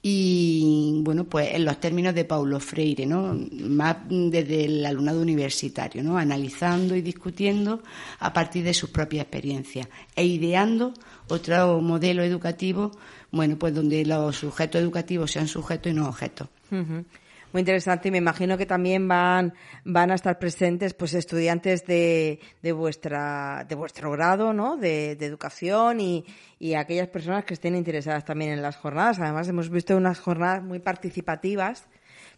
y 0.00 1.00
bueno, 1.02 1.24
pues 1.24 1.54
en 1.54 1.64
los 1.64 1.80
términos 1.80 2.14
de 2.14 2.24
Paulo 2.24 2.60
Freire, 2.60 3.04
¿no? 3.04 3.36
Más 3.52 3.96
desde 4.08 4.64
el 4.64 4.86
alumnado 4.86 5.20
universitario, 5.20 6.04
¿no? 6.04 6.16
Analizando 6.16 6.94
y 6.94 7.02
discutiendo 7.02 7.82
a 8.20 8.32
partir 8.32 8.62
de 8.62 8.74
sus 8.74 8.90
propias 8.90 9.24
experiencias 9.24 9.88
e 10.14 10.24
ideando 10.24 10.94
otro 11.28 11.80
modelo 11.80 12.22
educativo, 12.22 12.90
bueno, 13.30 13.58
pues 13.58 13.74
donde 13.74 14.04
los 14.04 14.36
sujetos 14.36 14.80
educativos 14.80 15.30
sean 15.32 15.46
sujetos 15.48 15.92
y 15.92 15.94
no 15.94 16.08
objetos. 16.08 16.48
Muy 16.70 17.60
interesante 17.60 18.08
y 18.08 18.10
me 18.10 18.18
imagino 18.18 18.58
que 18.58 18.66
también 18.66 19.08
van, 19.08 19.54
van 19.84 20.10
a 20.10 20.16
estar 20.16 20.38
presentes 20.38 20.92
pues 20.92 21.14
estudiantes 21.14 21.86
de, 21.86 22.40
de 22.62 22.72
vuestra, 22.72 23.64
de 23.66 23.74
vuestro 23.74 24.10
grado, 24.10 24.52
¿no? 24.52 24.76
De, 24.76 25.16
de 25.16 25.24
educación 25.24 25.98
y, 26.00 26.26
y 26.58 26.74
aquellas 26.74 27.08
personas 27.08 27.46
que 27.46 27.54
estén 27.54 27.74
interesadas 27.74 28.26
también 28.26 28.50
en 28.50 28.60
las 28.60 28.76
jornadas. 28.76 29.18
Además 29.18 29.48
hemos 29.48 29.70
visto 29.70 29.96
unas 29.96 30.20
jornadas 30.20 30.62
muy 30.62 30.78
participativas 30.78 31.86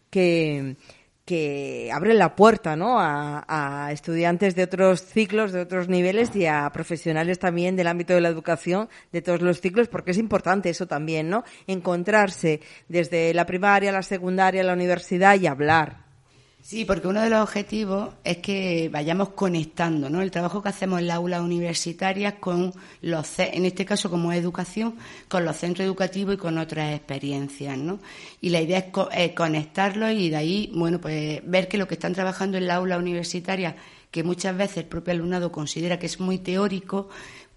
que, 0.09 0.77
que 1.31 1.89
abren 1.93 2.17
la 2.17 2.35
puerta 2.35 2.75
¿no? 2.75 2.97
A, 2.99 3.89
estudiantes 3.93 4.53
de 4.53 4.63
otros 4.63 5.01
ciclos, 5.01 5.53
de 5.53 5.61
otros 5.61 5.87
niveles 5.87 6.35
y 6.35 6.45
a 6.45 6.69
profesionales 6.73 7.39
también 7.39 7.77
del 7.77 7.87
ámbito 7.87 8.13
de 8.13 8.19
la 8.19 8.27
educación 8.27 8.89
de 9.13 9.21
todos 9.21 9.41
los 9.41 9.61
ciclos, 9.61 9.87
porque 9.87 10.11
es 10.11 10.17
importante 10.17 10.69
eso 10.69 10.87
también, 10.87 11.29
¿no? 11.29 11.45
Encontrarse 11.67 12.59
desde 12.89 13.33
la 13.33 13.45
primaria, 13.45 13.93
la 13.93 14.03
secundaria, 14.03 14.61
la 14.61 14.73
universidad 14.73 15.39
y 15.39 15.47
hablar. 15.47 16.10
Sí, 16.63 16.85
porque 16.85 17.07
uno 17.07 17.21
de 17.21 17.29
los 17.29 17.41
objetivos 17.41 18.09
es 18.23 18.37
que 18.37 18.87
vayamos 18.89 19.29
conectando 19.29 20.09
¿no? 20.09 20.21
el 20.21 20.29
trabajo 20.29 20.61
que 20.61 20.69
hacemos 20.69 20.99
en 20.99 21.07
la 21.07 21.15
aula 21.15 21.41
universitaria 21.41 22.39
con 22.39 22.71
los, 23.01 23.39
en 23.39 23.65
este 23.65 23.83
caso 23.83 24.11
como 24.11 24.31
educación, 24.31 24.95
con 25.27 25.43
los 25.43 25.57
centros 25.57 25.85
educativos 25.85 26.35
y 26.35 26.37
con 26.37 26.59
otras 26.59 26.95
experiencias. 26.95 27.77
¿no? 27.77 27.99
Y 28.41 28.49
la 28.49 28.61
idea 28.61 28.85
es, 29.11 29.31
conectarlos 29.33 30.11
y 30.13 30.29
de 30.29 30.35
ahí, 30.35 30.71
bueno, 30.75 31.01
pues 31.01 31.41
ver 31.43 31.67
que 31.67 31.79
lo 31.79 31.87
que 31.87 31.95
están 31.95 32.13
trabajando 32.13 32.57
en 32.57 32.67
la 32.67 32.75
aula 32.75 32.97
universitaria, 32.99 33.75
que 34.11 34.23
muchas 34.23 34.55
veces 34.55 34.77
el 34.77 34.85
propio 34.85 35.13
alumnado 35.13 35.51
considera 35.51 35.97
que 35.97 36.05
es 36.05 36.19
muy 36.19 36.37
teórico, 36.37 37.09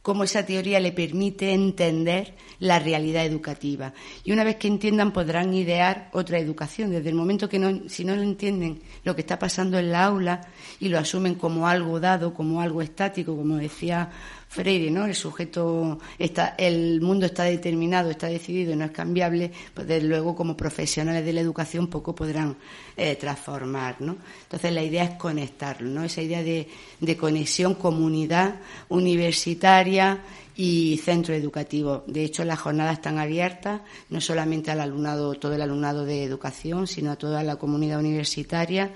cómo 0.05 0.23
esa 0.23 0.45
teoría 0.45 0.81
le 0.81 0.93
permite 0.93 1.55
entender 1.55 2.35
la 2.59 2.79
realidad 2.79 3.25
educativa. 3.25 3.95
Y 4.23 4.33
una 4.33 4.45
vez 4.45 4.57
que 4.57 4.69
entiendan, 4.69 5.15
podrán 5.15 5.55
idear 5.55 6.11
otra 6.13 6.39
educación. 6.39 6.91
Desde 6.91 7.09
el 7.09 7.15
momento 7.15 7.49
que 7.49 7.59
no, 7.59 7.89
si 7.89 8.05
no 8.05 8.13
entienden 8.13 8.83
lo 9.03 9.15
que 9.15 9.23
está 9.23 9.39
pasando 9.39 9.79
en 9.79 9.91
la 9.91 10.05
aula 10.05 10.43
y 10.79 10.91
lo 10.91 10.99
asumen 10.99 11.37
como 11.37 11.67
algo 11.67 12.01
dado, 12.01 12.35
como 12.35 12.61
algo 12.61 12.83
estático, 12.83 13.35
como 13.35 13.57
decía 13.57 14.11
Freire, 14.55 14.89
¿no? 14.89 15.05
El 15.05 15.17
sujeto 15.17 15.99
está, 16.17 16.55
el 16.57 17.01
mundo 17.01 17.27
está 17.27 17.43
determinado, 17.43 18.09
está 18.09 18.29
decidido 18.29 18.73
y 18.73 18.77
no 18.77 18.85
es 18.85 18.93
cambiable, 18.93 19.51
pues 19.75 19.85
desde 19.89 20.07
luego 20.07 20.37
como 20.37 20.57
profesionales 20.57 21.25
de 21.25 21.33
la 21.33 21.41
educación 21.41 21.89
poco 21.89 22.15
podrán 22.15 22.57
eh, 22.97 23.17
transformar, 23.17 23.97
¿no? 23.99 24.17
Entonces 24.45 24.73
la 24.73 24.85
idea 24.85 25.03
es 25.03 25.11
conectarlo, 25.17 25.89
¿no? 25.91 26.05
Esa 26.05 26.23
idea 26.23 26.45
de, 26.45 26.69
de 27.01 27.17
conexión 27.17 27.75
comunidad 27.75 28.61
universitaria 28.91 30.23
y 30.55 31.01
centro 31.03 31.35
educativo. 31.35 32.05
De 32.07 32.23
hecho, 32.23 32.45
las 32.45 32.61
jornadas 32.61 32.99
están 32.99 33.19
abiertas 33.19 33.81
no 34.09 34.21
solamente 34.21 34.71
al 34.71 34.81
alumnado, 34.81 35.35
todo 35.35 35.55
el 35.55 35.63
alumnado 35.63 36.05
de 36.05 36.23
educación, 36.23 36.87
sino 36.87 37.11
a 37.11 37.17
toda 37.17 37.43
la 37.43 37.57
comunidad 37.57 37.99
universitaria 37.99 38.93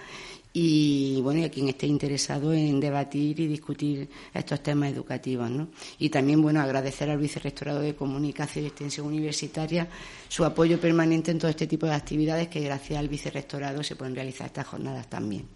y 0.60 1.20
bueno, 1.20 1.38
y 1.38 1.44
a 1.44 1.50
quien 1.50 1.68
esté 1.68 1.86
interesado 1.86 2.52
en 2.52 2.80
debatir 2.80 3.38
y 3.38 3.46
discutir 3.46 4.08
estos 4.34 4.60
temas 4.60 4.92
educativos, 4.92 5.48
¿no? 5.48 5.68
Y 6.00 6.08
también, 6.08 6.42
bueno, 6.42 6.60
agradecer 6.60 7.08
al 7.10 7.18
vicerrectorado 7.18 7.78
de 7.78 7.94
Comunicación 7.94 8.64
y 8.64 8.68
Extensión 8.68 9.06
Universitaria 9.06 9.86
su 10.26 10.44
apoyo 10.44 10.80
permanente 10.80 11.30
en 11.30 11.38
todo 11.38 11.48
este 11.48 11.68
tipo 11.68 11.86
de 11.86 11.94
actividades 11.94 12.48
que 12.48 12.58
gracias 12.58 12.98
al 12.98 13.08
vicerrectorado 13.08 13.84
se 13.84 13.94
pueden 13.94 14.16
realizar 14.16 14.48
estas 14.48 14.66
jornadas 14.66 15.06
también. 15.08 15.46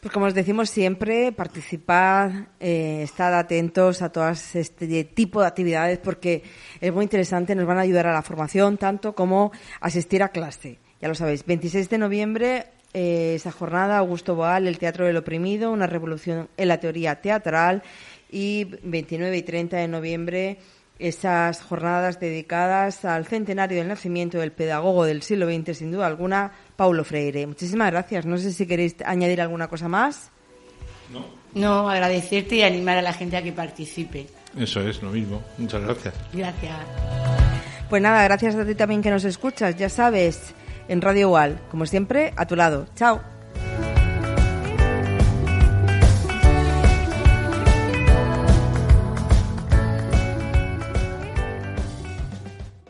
Pues 0.00 0.12
como 0.12 0.26
os 0.26 0.34
decimos 0.34 0.68
siempre, 0.68 1.32
participad, 1.32 2.30
eh, 2.60 3.00
estad 3.04 3.32
atentos 3.32 4.02
a 4.02 4.10
todo 4.10 4.28
este 4.28 5.04
tipo 5.04 5.40
de 5.40 5.46
actividades 5.46 5.98
porque 6.00 6.42
es 6.82 6.92
muy 6.92 7.04
interesante, 7.04 7.54
nos 7.54 7.66
van 7.66 7.78
a 7.78 7.80
ayudar 7.80 8.06
a 8.08 8.12
la 8.12 8.22
formación 8.22 8.76
tanto 8.76 9.14
como 9.14 9.52
asistir 9.80 10.22
a 10.22 10.28
clase. 10.28 10.80
Ya 11.00 11.08
lo 11.08 11.14
sabéis, 11.14 11.46
26 11.46 11.88
de 11.88 11.98
noviembre, 11.98 12.66
eh, 12.94 13.34
esa 13.34 13.52
jornada, 13.52 13.98
Augusto 13.98 14.34
Boal, 14.34 14.66
El 14.66 14.78
Teatro 14.78 15.06
del 15.06 15.16
Oprimido, 15.16 15.70
una 15.70 15.86
revolución 15.86 16.48
en 16.56 16.68
la 16.68 16.78
teoría 16.78 17.20
teatral 17.20 17.82
y 18.30 18.64
29 18.82 19.36
y 19.36 19.42
30 19.42 19.76
de 19.76 19.88
noviembre 19.88 20.58
esas 20.98 21.62
jornadas 21.62 22.18
dedicadas 22.18 23.04
al 23.04 23.26
centenario 23.26 23.78
del 23.78 23.88
nacimiento 23.88 24.38
del 24.38 24.52
pedagogo 24.52 25.04
del 25.04 25.22
siglo 25.22 25.46
XX, 25.46 25.76
sin 25.76 25.92
duda 25.92 26.06
alguna, 26.06 26.52
Paulo 26.76 27.04
Freire. 27.04 27.46
Muchísimas 27.46 27.90
gracias. 27.90 28.26
No 28.26 28.36
sé 28.36 28.52
si 28.52 28.66
queréis 28.66 28.96
añadir 29.04 29.40
alguna 29.40 29.68
cosa 29.68 29.88
más. 29.88 30.30
No. 31.12 31.38
No, 31.54 31.88
agradecerte 31.88 32.56
y 32.56 32.62
animar 32.62 32.98
a 32.98 33.02
la 33.02 33.12
gente 33.12 33.36
a 33.36 33.42
que 33.42 33.52
participe. 33.52 34.26
Eso 34.56 34.80
es 34.80 35.02
lo 35.02 35.10
mismo. 35.10 35.42
Muchas 35.56 35.82
gracias. 35.82 36.14
Gracias. 36.32 36.76
Pues 37.88 38.02
nada, 38.02 38.22
gracias 38.24 38.54
a 38.54 38.66
ti 38.66 38.74
también 38.74 39.00
que 39.00 39.10
nos 39.10 39.24
escuchas. 39.24 39.76
Ya 39.76 39.88
sabes, 39.88 40.54
en 40.88 41.00
Radio 41.00 41.28
Igual, 41.28 41.60
como 41.70 41.86
siempre, 41.86 42.32
a 42.36 42.46
tu 42.46 42.56
lado. 42.56 42.86
Chao. 42.94 43.37